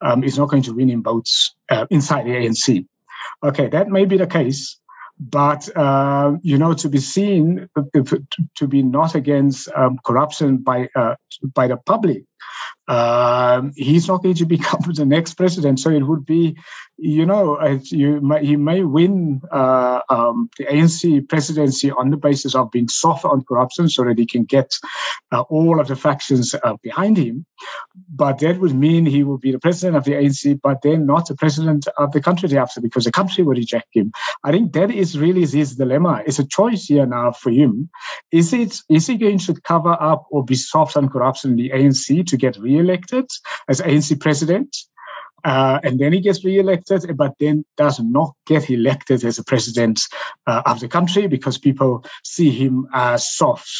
um, 0.00 0.22
is 0.22 0.38
not 0.38 0.43
going 0.46 0.62
to 0.62 0.74
win 0.74 0.90
in 0.90 1.02
votes 1.02 1.54
uh, 1.70 1.86
inside 1.90 2.26
the 2.26 2.30
ANC. 2.30 2.86
Okay, 3.42 3.68
that 3.68 3.88
may 3.88 4.04
be 4.04 4.16
the 4.16 4.26
case, 4.26 4.78
but 5.18 5.68
uh, 5.76 6.32
you 6.42 6.58
know 6.58 6.74
to 6.74 6.88
be 6.88 6.98
seen 6.98 7.68
to 8.56 8.68
be 8.68 8.82
not 8.82 9.14
against 9.14 9.68
um, 9.74 9.98
corruption 10.04 10.58
by 10.58 10.88
uh, 10.94 11.14
by 11.54 11.68
the 11.68 11.76
public 11.76 12.24
um, 12.88 13.72
he's 13.76 14.08
not 14.08 14.22
going 14.22 14.34
to 14.34 14.46
become 14.56 14.80
the 14.94 15.04
next 15.04 15.34
president. 15.34 15.80
So 15.80 15.90
it 15.90 16.02
would 16.02 16.26
be, 16.26 16.56
you 16.98 17.26
know, 17.26 17.60
you 17.84 18.20
he 18.40 18.56
may 18.56 18.84
win 18.84 19.40
uh, 19.50 20.00
um, 20.08 20.50
the 20.58 20.64
ANC 20.64 21.28
presidency 21.28 21.90
on 21.90 22.10
the 22.10 22.16
basis 22.16 22.54
of 22.54 22.70
being 22.70 22.88
soft 22.88 23.24
on 23.24 23.44
corruption 23.44 23.88
so 23.88 24.04
that 24.04 24.18
he 24.18 24.26
can 24.26 24.44
get 24.44 24.72
uh, 25.32 25.42
all 25.42 25.80
of 25.80 25.88
the 25.88 25.96
factions 25.96 26.54
uh, 26.54 26.76
behind 26.82 27.16
him. 27.16 27.46
But 28.08 28.38
that 28.40 28.60
would 28.60 28.74
mean 28.74 29.06
he 29.06 29.24
will 29.24 29.38
be 29.38 29.52
the 29.52 29.58
president 29.58 29.96
of 29.96 30.04
the 30.04 30.12
ANC, 30.12 30.60
but 30.62 30.82
then 30.82 31.06
not 31.06 31.26
the 31.26 31.34
president 31.34 31.88
of 31.96 32.12
the 32.12 32.20
country 32.20 32.48
thereafter 32.48 32.80
because 32.80 33.04
the 33.04 33.12
country 33.12 33.42
will 33.44 33.54
reject 33.54 33.88
him. 33.92 34.12
I 34.44 34.52
think 34.52 34.72
that 34.74 34.90
is 34.90 35.18
really 35.18 35.46
his 35.46 35.76
dilemma. 35.76 36.22
It's 36.26 36.38
a 36.38 36.46
choice 36.46 36.84
here 36.84 37.06
now 37.06 37.32
for 37.32 37.50
him. 37.50 37.88
Is 38.30 38.52
it 38.52 38.78
is 38.88 39.06
he 39.06 39.16
going 39.16 39.38
to 39.38 39.54
cover 39.62 39.96
up 40.00 40.26
or 40.30 40.44
be 40.44 40.54
soft 40.54 40.96
on 40.96 41.08
corruption 41.08 41.52
in 41.52 41.56
the 41.56 41.70
ANC 41.70 42.26
to 42.34 42.38
get 42.38 42.56
re-elected 42.58 43.26
as 43.68 43.80
ANC 43.80 44.20
president. 44.20 44.76
Uh, 45.44 45.78
and 45.82 46.00
then 46.00 46.12
he 46.12 46.20
gets 46.20 46.44
re-elected, 46.44 47.16
but 47.16 47.34
then 47.38 47.64
does 47.76 48.00
not 48.00 48.32
get 48.46 48.70
elected 48.70 49.24
as 49.24 49.38
a 49.38 49.44
president 49.44 50.00
uh, 50.46 50.62
of 50.64 50.80
the 50.80 50.88
country 50.88 51.26
because 51.26 51.58
people 51.58 52.02
see 52.24 52.50
him 52.50 52.88
as 52.94 53.28
soft 53.28 53.70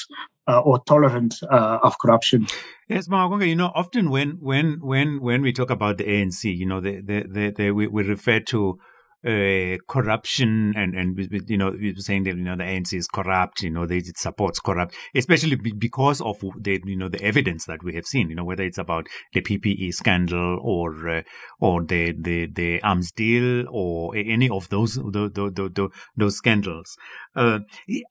uh, 0.46 0.60
or 0.60 0.78
tolerant 0.84 1.34
uh, 1.50 1.78
of 1.82 1.98
corruption. 1.98 2.46
Yes, 2.88 3.08
Mawagonga, 3.08 3.48
you 3.48 3.56
know, 3.56 3.72
often 3.74 4.10
when 4.10 4.32
when 4.40 4.78
when 4.82 5.22
when 5.22 5.40
we 5.40 5.52
talk 5.52 5.70
about 5.70 5.96
the 5.96 6.04
ANC, 6.04 6.44
you 6.44 6.66
know, 6.66 6.80
the, 6.80 7.00
the, 7.00 7.24
the, 7.26 7.50
the 7.56 7.70
we, 7.70 7.86
we 7.86 8.02
refer 8.02 8.40
to 8.40 8.78
uh, 9.26 9.78
corruption 9.88 10.74
and 10.76 10.94
and 10.94 11.18
you 11.48 11.56
know 11.56 11.74
saying 11.96 12.24
that 12.24 12.36
you 12.36 12.42
know 12.42 12.56
the 12.56 12.64
ANC 12.64 12.92
is 12.92 13.08
corrupt, 13.08 13.62
you 13.62 13.70
know 13.70 13.86
they, 13.86 13.98
it 13.98 14.18
supports 14.18 14.60
corrupt, 14.60 14.94
especially 15.14 15.56
because 15.56 16.20
of 16.20 16.36
the 16.60 16.80
you 16.84 16.96
know 16.96 17.08
the 17.08 17.22
evidence 17.22 17.64
that 17.66 17.82
we 17.82 17.94
have 17.94 18.04
seen, 18.04 18.28
you 18.28 18.36
know 18.36 18.44
whether 18.44 18.62
it's 18.62 18.78
about 18.78 19.06
the 19.32 19.40
PPE 19.40 19.94
scandal 19.94 20.58
or 20.62 21.08
uh, 21.08 21.22
or 21.58 21.82
the 21.82 22.12
the 22.12 22.46
the 22.46 22.82
arms 22.82 23.12
deal 23.12 23.64
or 23.70 24.14
any 24.14 24.48
of 24.50 24.68
those 24.68 24.98
those 25.02 25.32
those, 25.32 25.90
those 26.16 26.36
scandals. 26.36 26.96
Uh, 27.34 27.60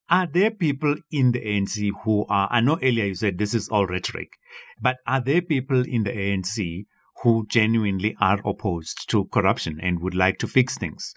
are 0.10 0.28
there 0.28 0.52
people 0.52 0.96
in 1.12 1.32
the 1.32 1.40
ANC 1.40 1.92
who 2.04 2.26
are? 2.28 2.48
I 2.52 2.62
know 2.62 2.80
earlier 2.82 3.06
you 3.06 3.16
said 3.16 3.38
this 3.38 3.54
is 3.54 3.70
all 3.70 3.86
rhetoric, 3.86 4.30
but 4.82 4.98
are 5.06 5.22
there 5.22 5.42
people 5.42 5.84
in 5.88 6.04
the 6.04 6.12
ANC 6.12 6.86
who 7.24 7.46
genuinely 7.48 8.16
are 8.20 8.40
opposed 8.46 9.10
to 9.10 9.26
corruption 9.26 9.80
and 9.82 10.02
would 10.02 10.14
like 10.14 10.38
to 10.40 10.48
fix 10.48 10.78
things. 10.78 11.14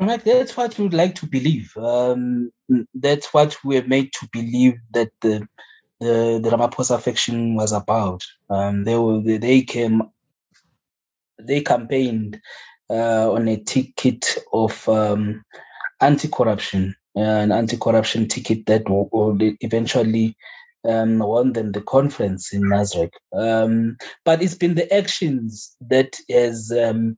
Right, 0.00 0.24
that's 0.24 0.56
what 0.56 0.78
we 0.78 0.84
would 0.84 0.94
like 0.94 1.14
to 1.16 1.26
believe. 1.26 1.76
Um, 1.76 2.50
that's 2.94 3.34
what 3.34 3.56
we're 3.64 3.86
made 3.86 4.12
to 4.14 4.28
believe 4.32 4.74
that 4.92 5.10
the 5.20 5.46
the, 6.00 6.40
the 6.42 6.50
Ramaphosa 6.50 7.00
faction 7.00 7.56
was 7.56 7.72
about. 7.72 8.24
Um, 8.48 8.84
they 8.84 8.96
were 8.96 9.20
they, 9.20 9.62
came 9.62 10.02
they 11.42 11.60
campaigned 11.60 12.40
uh, 12.88 13.32
on 13.32 13.48
a 13.48 13.56
ticket 13.56 14.38
of 14.52 14.88
um, 14.88 15.44
anti-corruption, 16.00 16.94
an 17.16 17.50
anti-corruption 17.50 18.28
ticket 18.28 18.66
that 18.66 18.88
will, 18.88 19.08
will 19.12 19.36
eventually 19.60 20.36
um, 20.86 21.18
won 21.18 21.52
them 21.52 21.72
the 21.72 21.80
conference 21.80 22.52
in 22.52 22.62
Nasrec. 22.62 23.10
Um, 23.32 23.96
but 24.24 24.42
it's 24.42 24.54
been 24.54 24.74
the 24.74 24.92
actions 24.94 25.76
that 25.80 26.16
has 26.30 26.70
um, 26.72 27.16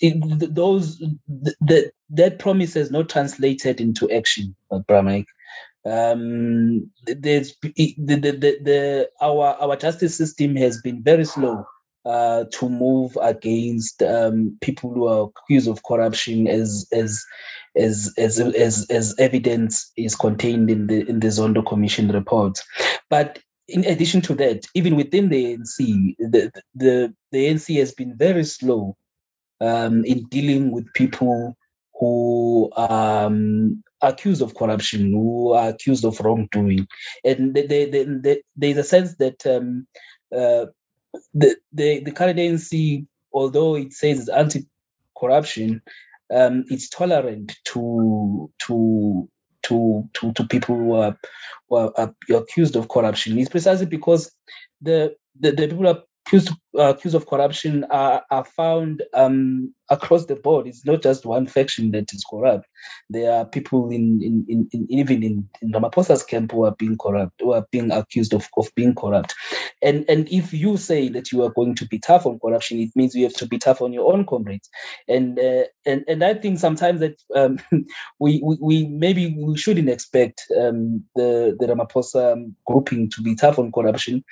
it, 0.00 0.54
those 0.54 0.98
the, 1.28 1.92
that 2.10 2.38
promise 2.38 2.74
has 2.74 2.90
not 2.90 3.08
translated 3.08 3.80
into 3.80 4.10
action, 4.10 4.54
uh, 4.70 4.78
Bramik. 4.88 5.26
Um, 5.86 6.90
there's 7.06 7.54
the, 7.62 7.94
the, 7.98 8.16
the, 8.16 8.58
the 8.62 9.10
our 9.22 9.56
our 9.60 9.76
justice 9.76 10.14
system 10.14 10.56
has 10.56 10.80
been 10.82 11.02
very 11.02 11.24
slow 11.24 11.64
uh, 12.04 12.44
to 12.52 12.68
move 12.68 13.16
against 13.20 14.02
um, 14.02 14.56
people 14.60 14.92
who 14.92 15.06
are 15.06 15.28
accused 15.28 15.68
of 15.68 15.82
corruption 15.84 16.48
as 16.48 16.88
as 16.92 17.24
as 17.76 18.12
as 18.16 18.40
as, 18.40 18.86
as 18.90 19.14
evidence 19.18 19.92
is 19.96 20.16
contained 20.16 20.70
in 20.70 20.86
the 20.86 21.08
in 21.08 21.20
the 21.20 21.28
Zondo 21.28 21.66
Commission 21.66 22.08
report. 22.08 22.58
But 23.08 23.40
in 23.68 23.84
addition 23.84 24.20
to 24.22 24.34
that, 24.36 24.66
even 24.74 24.96
within 24.96 25.28
the 25.28 25.56
ANC, 25.56 26.16
the 26.18 26.50
the, 26.74 27.14
the 27.32 27.46
ANC 27.46 27.78
has 27.78 27.92
been 27.92 28.16
very 28.16 28.44
slow 28.44 28.96
um, 29.60 30.04
in 30.04 30.24
dealing 30.24 30.72
with 30.72 30.92
people 30.94 31.56
who 31.98 32.72
um, 32.76 33.82
accused 34.00 34.40
of 34.40 34.54
corruption, 34.54 35.12
who 35.12 35.52
are 35.52 35.68
accused 35.68 36.04
of 36.04 36.18
wrongdoing, 36.20 36.86
and 37.24 37.54
they, 37.54 37.66
they, 37.66 38.42
there's 38.56 38.78
a 38.78 38.84
sense 38.84 39.16
that 39.16 39.46
um, 39.46 39.86
uh, 40.34 40.64
the 41.34 41.56
the 41.72 42.00
the 42.00 42.12
ANC, 42.12 43.06
although 43.32 43.76
it 43.76 43.92
says 43.92 44.20
it's 44.20 44.28
anti-corruption, 44.28 45.82
um, 46.34 46.64
it's 46.68 46.88
tolerant 46.88 47.56
to 47.64 48.50
to 48.66 49.28
to 49.62 50.08
to 50.14 50.32
to 50.32 50.44
people 50.46 50.76
who 50.76 50.94
are, 50.94 51.18
who 51.68 51.76
are, 51.76 52.14
accused 52.34 52.76
of 52.76 52.88
corruption. 52.88 53.38
It's 53.38 53.50
precisely 53.50 53.86
because 53.86 54.32
the 54.80 55.14
the, 55.38 55.52
the 55.52 55.68
people 55.68 55.88
are 55.88 56.02
accused 56.26 56.50
uh, 56.78 56.94
accused 56.94 57.16
of 57.16 57.26
corruption 57.26 57.84
are, 57.90 58.22
are 58.30 58.44
found 58.44 59.02
um, 59.14 59.74
across 59.88 60.26
the 60.26 60.36
board. 60.36 60.68
It's 60.68 60.86
not 60.86 61.02
just 61.02 61.26
one 61.26 61.48
faction 61.48 61.90
that 61.90 62.12
is 62.12 62.24
corrupt. 62.30 62.66
There 63.08 63.32
are 63.32 63.44
people 63.44 63.90
in, 63.90 64.22
in, 64.22 64.46
in, 64.48 64.68
in, 64.72 64.86
even 64.88 65.24
in, 65.24 65.48
in 65.60 65.72
Ramaphosa's 65.72 66.22
camp 66.22 66.52
who 66.52 66.64
are 66.64 66.76
being 66.76 66.96
corrupt, 66.96 67.40
who 67.40 67.52
are 67.52 67.66
being 67.72 67.90
accused 67.90 68.32
of, 68.32 68.48
of 68.56 68.72
being 68.76 68.94
corrupt. 68.94 69.34
And 69.82 70.04
and 70.08 70.28
if 70.30 70.52
you 70.52 70.76
say 70.76 71.08
that 71.08 71.32
you 71.32 71.42
are 71.42 71.50
going 71.50 71.74
to 71.74 71.86
be 71.86 71.98
tough 71.98 72.24
on 72.24 72.38
corruption, 72.38 72.78
it 72.78 72.90
means 72.94 73.16
you 73.16 73.24
have 73.24 73.34
to 73.34 73.48
be 73.48 73.58
tough 73.58 73.82
on 73.82 73.92
your 73.92 74.12
own 74.12 74.24
comrades. 74.24 74.70
And 75.08 75.38
uh, 75.40 75.64
and 75.84 76.04
and 76.06 76.22
I 76.22 76.34
think 76.34 76.60
sometimes 76.60 77.00
that 77.00 77.20
um, 77.34 77.58
we, 78.20 78.40
we, 78.44 78.58
we 78.60 78.86
maybe 78.86 79.34
we 79.36 79.56
shouldn't 79.56 79.88
expect 79.88 80.44
um, 80.56 81.02
the 81.16 81.56
the 81.58 81.66
Ramaphosa 81.66 82.52
grouping 82.64 83.10
to 83.10 83.22
be 83.22 83.34
tough 83.34 83.58
on 83.58 83.72
corruption 83.72 84.22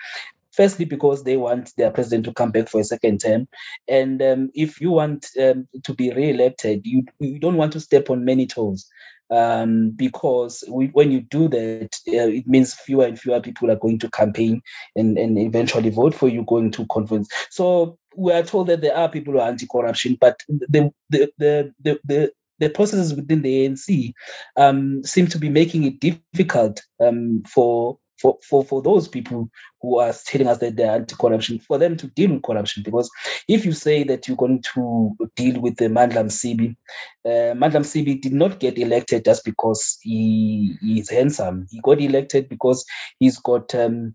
Firstly, 0.58 0.86
because 0.86 1.22
they 1.22 1.36
want 1.36 1.72
their 1.76 1.92
president 1.92 2.24
to 2.24 2.32
come 2.32 2.50
back 2.50 2.68
for 2.68 2.80
a 2.80 2.84
second 2.84 3.20
term. 3.20 3.46
And 3.86 4.20
um, 4.20 4.50
if 4.54 4.80
you 4.80 4.90
want 4.90 5.28
um, 5.40 5.68
to 5.84 5.94
be 5.94 6.10
re-elected, 6.10 6.84
you, 6.84 7.04
you 7.20 7.38
don't 7.38 7.56
want 7.56 7.72
to 7.74 7.80
step 7.80 8.10
on 8.10 8.24
many 8.24 8.44
toes. 8.44 8.84
Um, 9.30 9.90
because 9.90 10.64
we, 10.68 10.86
when 10.86 11.12
you 11.12 11.20
do 11.20 11.46
that, 11.46 11.94
uh, 12.08 12.26
it 12.26 12.48
means 12.48 12.74
fewer 12.74 13.04
and 13.04 13.20
fewer 13.20 13.40
people 13.40 13.70
are 13.70 13.76
going 13.76 14.00
to 14.00 14.10
campaign 14.10 14.60
and, 14.96 15.16
and 15.16 15.38
eventually 15.38 15.90
vote 15.90 16.12
for 16.12 16.26
you 16.26 16.42
going 16.42 16.72
to 16.72 16.86
conference. 16.86 17.28
So 17.50 17.96
we 18.16 18.32
are 18.32 18.42
told 18.42 18.66
that 18.66 18.80
there 18.80 18.96
are 18.96 19.08
people 19.08 19.34
who 19.34 19.38
are 19.38 19.48
anti-corruption, 19.48 20.18
but 20.20 20.42
the 20.48 20.92
the 21.10 21.30
the 21.38 21.72
the, 21.84 22.00
the 22.04 22.32
the 22.58 22.70
processes 22.70 23.14
within 23.14 23.42
the 23.42 23.68
ANC 23.68 24.12
um, 24.56 25.04
seem 25.04 25.28
to 25.28 25.38
be 25.38 25.50
making 25.50 25.84
it 25.84 26.00
difficult 26.00 26.82
um, 27.00 27.44
for 27.46 27.98
for, 28.20 28.38
for, 28.42 28.64
for 28.64 28.82
those 28.82 29.08
people 29.08 29.50
who 29.80 29.98
are 29.98 30.12
telling 30.24 30.48
us 30.48 30.58
that 30.58 30.76
they're 30.76 30.92
anti-corruption, 30.92 31.60
for 31.60 31.78
them 31.78 31.96
to 31.96 32.08
deal 32.08 32.32
with 32.32 32.42
corruption. 32.42 32.82
Because 32.82 33.10
if 33.46 33.64
you 33.64 33.72
say 33.72 34.04
that 34.04 34.26
you're 34.26 34.36
going 34.36 34.62
to 34.74 35.16
deal 35.36 35.60
with 35.60 35.76
the 35.76 35.86
Mandla 35.86 36.24
Msibi, 36.24 36.76
uh, 37.24 37.54
Mandla 37.54 37.80
Msibi 37.80 38.20
did 38.20 38.32
not 38.32 38.58
get 38.58 38.78
elected 38.78 39.24
just 39.24 39.44
because 39.44 39.98
he, 40.02 40.76
he 40.80 41.00
is 41.00 41.10
handsome. 41.10 41.66
He 41.70 41.80
got 41.80 42.00
elected 42.00 42.48
because 42.48 42.84
he's 43.18 43.38
got 43.38 43.74
um, 43.74 44.14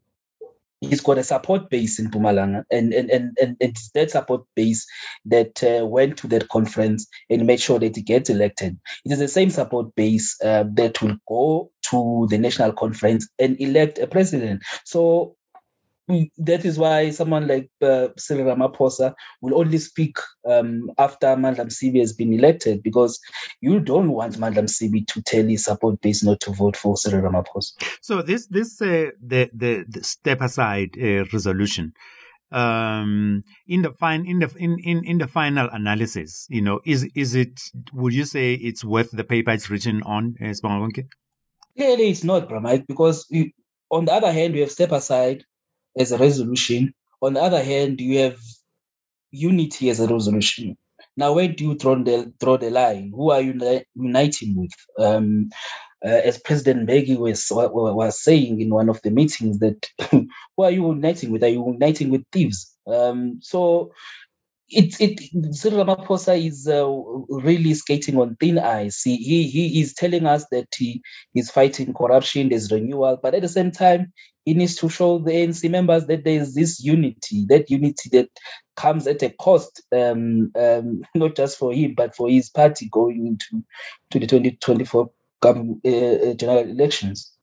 he's 0.90 1.02
got 1.02 1.18
a 1.18 1.24
support 1.24 1.70
base 1.70 2.00
in 2.00 2.10
Mpumalanga, 2.10 2.64
and 2.72 2.94
and 2.94 3.10
and 3.10 3.38
and 3.42 3.58
it's 3.60 3.90
that 3.92 4.12
support 4.12 4.44
base 4.56 4.86
that 5.26 5.64
uh, 5.64 5.86
went 5.86 6.18
to 6.18 6.28
that 6.28 6.50
conference 6.50 7.08
and 7.30 7.48
made 7.48 7.60
sure 7.60 7.80
that 7.80 7.96
he 7.96 8.02
gets 8.02 8.30
elected. 8.30 8.78
It 9.06 9.12
is 9.12 9.20
the 9.20 9.28
same 9.28 9.50
support 9.50 9.94
base 9.96 10.38
uh, 10.44 10.66
that 10.74 11.02
will 11.02 11.18
go 11.28 11.72
to 11.90 12.28
the 12.30 12.38
national 12.38 12.74
conference 12.74 13.28
and 13.40 13.60
elect 13.60 14.00
a 14.00 14.08
president. 14.08 14.64
So 14.86 15.36
that 16.38 16.66
is 16.66 16.78
why 16.78 17.10
someone 17.12 17.48
like 17.48 17.70
uh, 17.82 18.10
Cyril 18.18 18.54
Ramaphosa 18.54 19.14
will 19.42 19.58
only 19.58 19.78
speak 19.78 20.18
um, 20.50 20.92
after 20.98 21.28
Mandla 21.28 21.66
Msibi 21.66 22.00
has 22.00 22.14
been 22.14 22.34
elected 22.34 22.84
because 22.84 23.20
you 23.62 23.80
don't 23.80 24.12
want 24.12 24.36
Mandla 24.36 24.64
Msibi 24.64 25.08
to 25.08 25.22
tell 25.22 25.46
his 25.46 25.64
support 25.64 26.02
base 26.02 26.24
not 26.24 26.40
to 26.42 26.52
vote 26.52 26.76
for 26.76 26.98
Cyril 26.98 27.22
Ramaphosa. 27.22 27.72
So 28.02 28.22
this 28.22 28.48
this 28.48 28.82
uh, 28.82 29.12
the, 29.26 29.50
the, 29.54 29.86
the 29.88 30.04
step 30.04 30.42
aside 30.42 30.98
uh, 31.02 31.26
resolution 31.32 31.94
um, 32.54 33.44
in 33.68 33.82
the 33.82 33.92
fine 33.92 34.26
in 34.26 34.40
the 34.40 34.54
in, 34.58 34.78
in 34.80 35.04
in 35.04 35.18
the 35.18 35.28
final 35.28 35.68
analysis, 35.72 36.48
you 36.50 36.62
know, 36.62 36.80
is 36.86 37.10
is 37.16 37.36
it 37.36 37.60
would 37.92 38.14
you 38.14 38.26
say 38.26 38.54
it's 38.54 38.86
worth 38.86 39.12
the 39.12 39.24
paper 39.24 39.52
it's 39.52 39.70
written 39.70 40.04
on, 40.04 40.36
uh, 40.42 40.54
Clearly, 41.76 42.10
it's 42.12 42.24
not, 42.24 42.48
Bramite, 42.48 42.86
because 42.86 43.26
you, 43.32 43.50
on 43.90 44.06
the 44.06 44.14
other 44.14 44.32
hand, 44.32 44.54
we 44.54 44.60
have 44.60 44.70
step 44.70 44.92
aside 44.92 45.44
as 45.98 46.12
a 46.12 46.20
resolution. 46.20 46.94
On 47.22 47.34
the 47.34 47.42
other 47.42 47.64
hand, 47.64 48.02
you 48.02 48.20
have 48.20 48.40
unity 49.32 49.90
as 49.92 50.00
a 50.02 50.08
resolution. 50.08 50.78
Now, 51.18 51.34
where 51.34 51.50
do 51.50 51.66
you 51.66 51.76
draw 51.76 51.96
the, 51.96 52.34
draw 52.40 52.58
the 52.58 52.72
line? 52.72 53.12
Who 53.16 53.32
are 53.32 53.42
you 53.42 53.54
uniting 53.96 54.56
with? 54.58 54.72
Um, 55.00 55.50
uh, 56.06 56.10
as 56.10 56.40
President 56.40 56.90
Mbeki 56.90 57.18
was, 57.18 57.48
was 57.52 58.24
saying 58.24 58.62
in 58.62 58.70
one 58.70 58.90
of 58.90 59.02
the 59.04 59.12
meetings, 59.12 59.60
that 59.60 59.88
who 60.12 60.64
are 60.64 60.72
you 60.72 60.88
uniting 60.90 61.32
with? 61.32 61.44
Are 61.44 61.50
you 61.50 61.66
uniting 61.74 62.12
with 62.12 62.24
thieves? 62.32 62.76
Um, 62.88 63.40
so 63.42 63.92
it 64.70 65.00
it 65.02 65.56
Cyril 65.56 65.86
Ramaphosa 65.86 66.36
is 66.46 66.68
uh, 66.68 66.88
really 67.30 67.74
skating 67.76 68.20
on 68.20 68.36
thin 68.40 68.60
ice. 68.60 69.04
He, 69.04 69.18
he 69.18 69.44
he 69.50 69.82
is 69.82 69.94
telling 69.96 70.28
us 70.28 70.46
that 70.52 70.68
he 70.78 71.02
is 71.36 71.52
fighting 71.52 71.94
corruption, 71.94 72.50
there's 72.50 72.72
renewal, 72.72 73.20
but 73.22 73.36
at 73.36 73.44
the 73.44 73.50
same 73.50 73.72
time, 73.72 74.14
he 74.46 74.54
needs 74.54 74.76
to 74.76 74.90
show 74.90 75.20
the 75.20 75.32
ANC 75.32 75.70
members 75.70 76.06
that 76.08 76.24
there 76.24 76.40
is 76.40 76.56
this 76.56 76.84
unity, 76.84 77.46
that 77.50 77.70
unity 77.70 78.10
that 78.12 78.30
comes 78.76 79.08
at 79.08 79.24
a 79.24 79.30
cost, 79.30 79.82
um, 79.92 80.52
um, 80.60 81.02
not 81.16 81.36
just 81.36 81.58
for 81.58 81.74
him 81.74 81.94
but 81.96 82.16
for 82.16 82.30
his 82.30 82.50
party 82.50 82.90
going 82.92 83.28
into 83.28 83.64
to 84.10 84.20
the 84.20 84.28
2024 84.28 85.10
uh, 85.44 85.50
uh, 85.50 86.34
general 86.36 86.60
elections. 86.60 87.34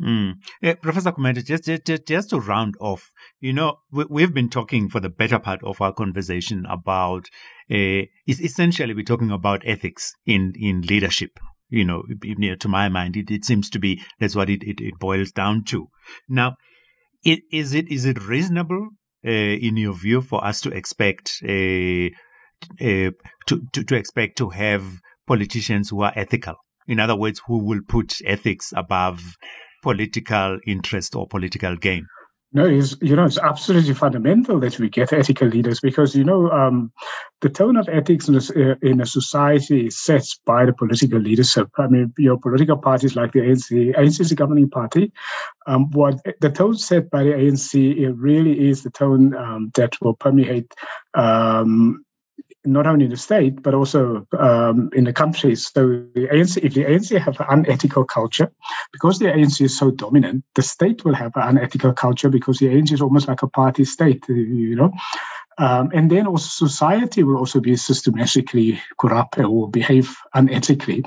Mm. 0.00 0.38
Uh, 0.62 0.74
Professor 0.82 1.12
Gumede, 1.12 1.44
just, 1.44 1.64
just, 1.64 2.06
just 2.06 2.30
to 2.30 2.40
round 2.40 2.74
off, 2.80 3.12
you 3.40 3.52
know, 3.52 3.78
we, 3.92 4.22
have 4.22 4.34
been 4.34 4.48
talking 4.48 4.88
for 4.88 4.98
the 4.98 5.08
better 5.08 5.38
part 5.38 5.62
of 5.62 5.80
our 5.80 5.92
conversation 5.92 6.66
about, 6.68 7.28
uh, 7.70 8.02
essentially 8.26 8.94
we're 8.94 9.04
talking 9.04 9.30
about 9.30 9.62
ethics 9.64 10.14
in, 10.26 10.54
in 10.58 10.80
leadership. 10.82 11.38
You 11.72 11.84
know, 11.86 12.02
to 12.60 12.68
my 12.68 12.88
mind, 12.90 13.16
it, 13.16 13.30
it 13.30 13.44
seems 13.44 13.70
to 13.70 13.78
be 13.78 14.02
that's 14.20 14.36
what 14.36 14.50
it, 14.50 14.62
it, 14.62 14.80
it 14.80 14.98
boils 14.98 15.32
down 15.32 15.64
to. 15.64 15.88
Now, 16.28 16.56
it, 17.24 17.40
is 17.50 17.72
it 17.72 17.90
is 17.90 18.04
it 18.04 18.22
reasonable, 18.22 18.90
uh, 19.26 19.30
in 19.30 19.76
your 19.78 19.94
view, 19.94 20.20
for 20.20 20.44
us 20.44 20.60
to 20.62 20.70
expect 20.70 21.40
uh, 21.42 22.08
uh, 22.80 23.10
to, 23.46 23.62
to 23.72 23.84
to 23.84 23.94
expect 23.96 24.36
to 24.38 24.50
have 24.50 24.84
politicians 25.26 25.88
who 25.88 26.02
are 26.02 26.12
ethical? 26.14 26.56
In 26.86 27.00
other 27.00 27.16
words, 27.16 27.40
who 27.46 27.64
will 27.64 27.80
put 27.88 28.18
ethics 28.26 28.72
above 28.76 29.36
political 29.82 30.58
interest 30.66 31.16
or 31.16 31.26
political 31.26 31.76
gain. 31.76 32.06
No, 32.54 32.66
it's 32.66 32.96
you 33.00 33.16
know 33.16 33.24
it's 33.24 33.38
absolutely 33.38 33.94
fundamental 33.94 34.60
that 34.60 34.78
we 34.78 34.90
get 34.90 35.12
ethical 35.12 35.48
leaders 35.48 35.80
because 35.80 36.14
you 36.14 36.22
know 36.22 36.50
um, 36.50 36.92
the 37.40 37.48
tone 37.48 37.78
of 37.78 37.88
ethics 37.88 38.28
in 38.28 38.34
a, 38.34 38.76
in 38.82 39.00
a, 39.00 39.06
society 39.06 39.86
is 39.86 39.98
set 39.98 40.26
by 40.44 40.66
the 40.66 40.74
political 40.74 41.18
leadership. 41.18 41.68
I 41.78 41.86
mean, 41.86 42.12
your 42.18 42.38
political 42.38 42.76
parties 42.76 43.16
like 43.16 43.32
the 43.32 43.40
ANC, 43.40 43.94
ANC 43.96 44.20
is 44.20 44.28
the 44.28 44.34
governing 44.34 44.68
party. 44.68 45.12
Um, 45.66 45.90
what 45.92 46.20
the 46.42 46.50
tone 46.50 46.76
set 46.76 47.10
by 47.10 47.22
the 47.24 47.30
ANC 47.30 47.96
it 47.96 48.12
really 48.12 48.68
is 48.68 48.82
the 48.82 48.90
tone 48.90 49.34
um, 49.34 49.70
that 49.76 49.98
will 50.02 50.14
permeate 50.14 50.74
um, 51.14 52.04
not 52.64 52.86
only 52.86 53.04
in 53.04 53.10
the 53.10 53.16
state 53.16 53.62
but 53.62 53.74
also 53.74 54.26
um, 54.38 54.90
in 54.92 55.04
the 55.04 55.12
countries. 55.12 55.70
So 55.72 56.04
the 56.14 56.28
ANC, 56.28 56.58
if 56.58 56.74
the 56.74 56.84
ANC 56.84 57.18
have 57.18 57.40
an 57.40 57.46
unethical 57.48 58.04
culture, 58.04 58.50
because 58.92 59.18
the 59.18 59.26
ANC 59.26 59.60
is 59.60 59.76
so 59.76 59.90
dominant, 59.90 60.44
the 60.54 60.62
state 60.62 61.04
will 61.04 61.14
have 61.14 61.32
an 61.36 61.56
unethical 61.56 61.92
culture 61.92 62.28
because 62.28 62.58
the 62.58 62.66
ANC 62.66 62.92
is 62.92 63.02
almost 63.02 63.28
like 63.28 63.42
a 63.42 63.48
party 63.48 63.84
state, 63.84 64.24
you 64.28 64.76
know. 64.76 64.92
Um, 65.58 65.90
and 65.92 66.10
then 66.10 66.26
also 66.26 66.66
society 66.66 67.22
will 67.22 67.36
also 67.36 67.60
be 67.60 67.76
systematically 67.76 68.80
corrupt 68.98 69.38
or 69.38 69.70
behave 69.70 70.16
unethically. 70.34 71.04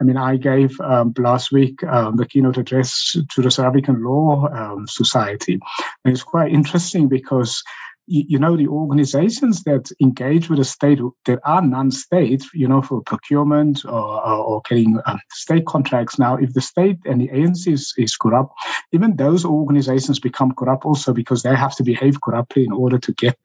I 0.00 0.04
mean, 0.04 0.16
I 0.16 0.36
gave 0.36 0.78
um, 0.80 1.12
last 1.18 1.50
week 1.50 1.82
um, 1.84 2.16
the 2.16 2.26
keynote 2.26 2.58
address 2.58 3.16
to 3.30 3.42
the 3.42 3.50
South 3.50 3.66
African 3.66 4.04
Law 4.04 4.48
um, 4.52 4.86
Society. 4.86 5.58
And 6.04 6.14
it's 6.14 6.22
quite 6.22 6.52
interesting 6.52 7.08
because 7.08 7.62
you 8.08 8.38
know, 8.38 8.56
the 8.56 8.68
organizations 8.68 9.62
that 9.64 9.90
engage 10.00 10.48
with 10.48 10.58
the 10.58 10.64
state 10.64 10.98
that 11.26 11.40
are 11.44 11.62
non-state, 11.62 12.44
you 12.54 12.66
know, 12.66 12.80
for 12.80 13.02
procurement 13.02 13.84
or, 13.84 13.90
or, 14.26 14.44
or 14.44 14.62
getting 14.68 14.98
um, 15.06 15.20
state 15.30 15.66
contracts. 15.66 16.18
Now, 16.18 16.36
if 16.36 16.54
the 16.54 16.60
state 16.60 16.98
and 17.04 17.20
the 17.20 17.28
ANC 17.28 17.68
is, 17.68 18.16
corrupt, 18.16 18.52
even 18.92 19.16
those 19.16 19.44
organizations 19.44 20.18
become 20.18 20.52
corrupt 20.54 20.84
also 20.84 21.12
because 21.12 21.42
they 21.42 21.54
have 21.54 21.76
to 21.76 21.84
behave 21.84 22.20
corruptly 22.20 22.64
in 22.64 22.72
order 22.72 22.98
to 22.98 23.12
get 23.12 23.36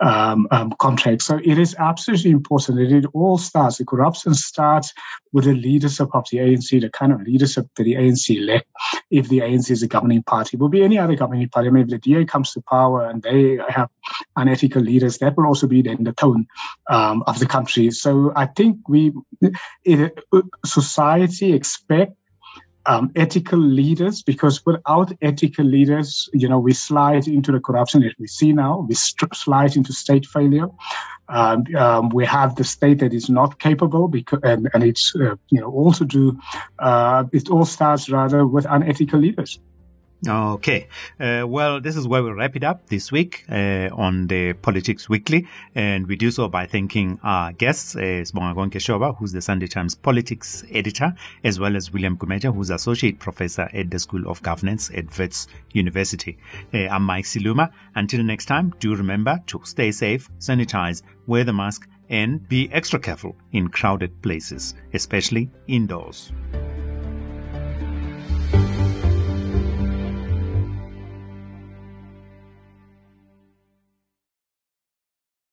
um, 0.00 0.46
um, 0.50 0.72
contracts. 0.78 1.24
So 1.24 1.40
it 1.42 1.58
is 1.58 1.74
absolutely 1.78 2.32
important 2.32 2.78
that 2.78 2.96
it 2.96 3.06
all 3.14 3.38
starts. 3.38 3.78
The 3.78 3.84
corruption 3.84 4.34
starts 4.34 4.92
with 5.32 5.44
the 5.44 5.54
leadership 5.54 6.08
of 6.12 6.26
the 6.30 6.38
ANC, 6.38 6.80
the 6.80 6.90
kind 6.90 7.12
of 7.12 7.22
leadership 7.22 7.66
that 7.76 7.84
the 7.84 7.94
ANC 7.94 8.36
elect. 8.36 8.68
If 9.10 9.28
the 9.28 9.40
ANC 9.40 9.70
is 9.70 9.82
a 9.82 9.88
governing 9.88 10.22
party, 10.22 10.56
it 10.56 10.60
will 10.60 10.68
be 10.68 10.82
any 10.82 10.98
other 10.98 11.14
governing 11.14 11.48
party. 11.48 11.68
I 11.68 11.70
mean, 11.70 11.84
if 11.84 11.88
the 11.90 11.98
DA 11.98 12.24
comes 12.24 12.52
to 12.52 12.62
power 12.62 13.08
and 13.08 13.22
they 13.22 13.58
have 13.68 13.88
unethical 14.36 14.82
leaders, 14.82 15.18
that 15.18 15.36
will 15.36 15.46
also 15.46 15.66
be 15.66 15.82
then 15.82 16.04
the 16.04 16.12
tone 16.12 16.46
um, 16.90 17.22
of 17.26 17.38
the 17.38 17.46
country. 17.46 17.90
So 17.90 18.32
I 18.36 18.46
think 18.46 18.88
we, 18.88 19.12
it, 19.84 20.18
society 20.64 21.52
expect 21.52 22.12
um, 22.86 23.12
ethical 23.14 23.58
leaders 23.58 24.22
because 24.22 24.64
without 24.66 25.12
ethical 25.22 25.64
leaders, 25.64 26.28
you 26.32 26.48
know, 26.48 26.58
we 26.58 26.72
slide 26.72 27.28
into 27.28 27.52
the 27.52 27.60
corruption 27.60 28.02
that 28.02 28.14
we 28.18 28.26
see 28.26 28.52
now. 28.52 28.84
We 28.88 28.94
st- 28.94 29.34
slide 29.34 29.76
into 29.76 29.92
state 29.92 30.26
failure. 30.26 30.68
Um, 31.28 31.64
um, 31.76 32.08
we 32.10 32.26
have 32.26 32.56
the 32.56 32.64
state 32.64 32.98
that 32.98 33.14
is 33.14 33.30
not 33.30 33.58
capable 33.58 34.08
because, 34.08 34.40
and, 34.42 34.68
and 34.74 34.82
it's, 34.82 35.14
uh, 35.14 35.36
you 35.50 35.60
know, 35.60 35.70
also 35.70 36.04
do, 36.04 36.38
uh, 36.80 37.24
it 37.32 37.48
all 37.48 37.64
starts 37.64 38.10
rather 38.10 38.46
with 38.46 38.66
unethical 38.68 39.20
leaders. 39.20 39.60
Okay. 40.26 40.86
Uh, 41.18 41.44
well, 41.48 41.80
this 41.80 41.96
is 41.96 42.06
where 42.06 42.22
we 42.22 42.30
wrap 42.30 42.54
it 42.54 42.62
up 42.62 42.86
this 42.86 43.10
week 43.10 43.44
uh, 43.50 43.88
on 43.92 44.28
the 44.28 44.52
Politics 44.52 45.08
Weekly. 45.08 45.48
And 45.74 46.06
we 46.06 46.14
do 46.14 46.30
so 46.30 46.48
by 46.48 46.66
thanking 46.66 47.18
our 47.24 47.52
guests, 47.52 47.96
uh, 47.96 48.22
Sibonga 48.22 48.78
Shoba, 48.78 49.16
who's 49.16 49.32
the 49.32 49.42
Sunday 49.42 49.66
Times 49.66 49.96
politics 49.96 50.62
editor, 50.70 51.12
as 51.42 51.58
well 51.58 51.74
as 51.74 51.92
William 51.92 52.16
Gumede, 52.16 52.54
who's 52.54 52.70
associate 52.70 53.18
professor 53.18 53.68
at 53.72 53.90
the 53.90 53.98
School 53.98 54.28
of 54.28 54.40
Governance 54.42 54.92
at 54.94 55.18
Wits 55.18 55.48
University. 55.72 56.38
Uh, 56.72 56.86
I'm 56.86 57.02
Mike 57.02 57.24
Siluma. 57.24 57.72
Until 57.96 58.22
next 58.22 58.46
time, 58.46 58.72
do 58.78 58.94
remember 58.94 59.42
to 59.48 59.60
stay 59.64 59.90
safe, 59.90 60.30
sanitize, 60.38 61.02
wear 61.26 61.42
the 61.42 61.52
mask, 61.52 61.88
and 62.10 62.46
be 62.48 62.70
extra 62.72 63.00
careful 63.00 63.34
in 63.50 63.66
crowded 63.68 64.22
places, 64.22 64.74
especially 64.92 65.50
indoors. 65.66 66.30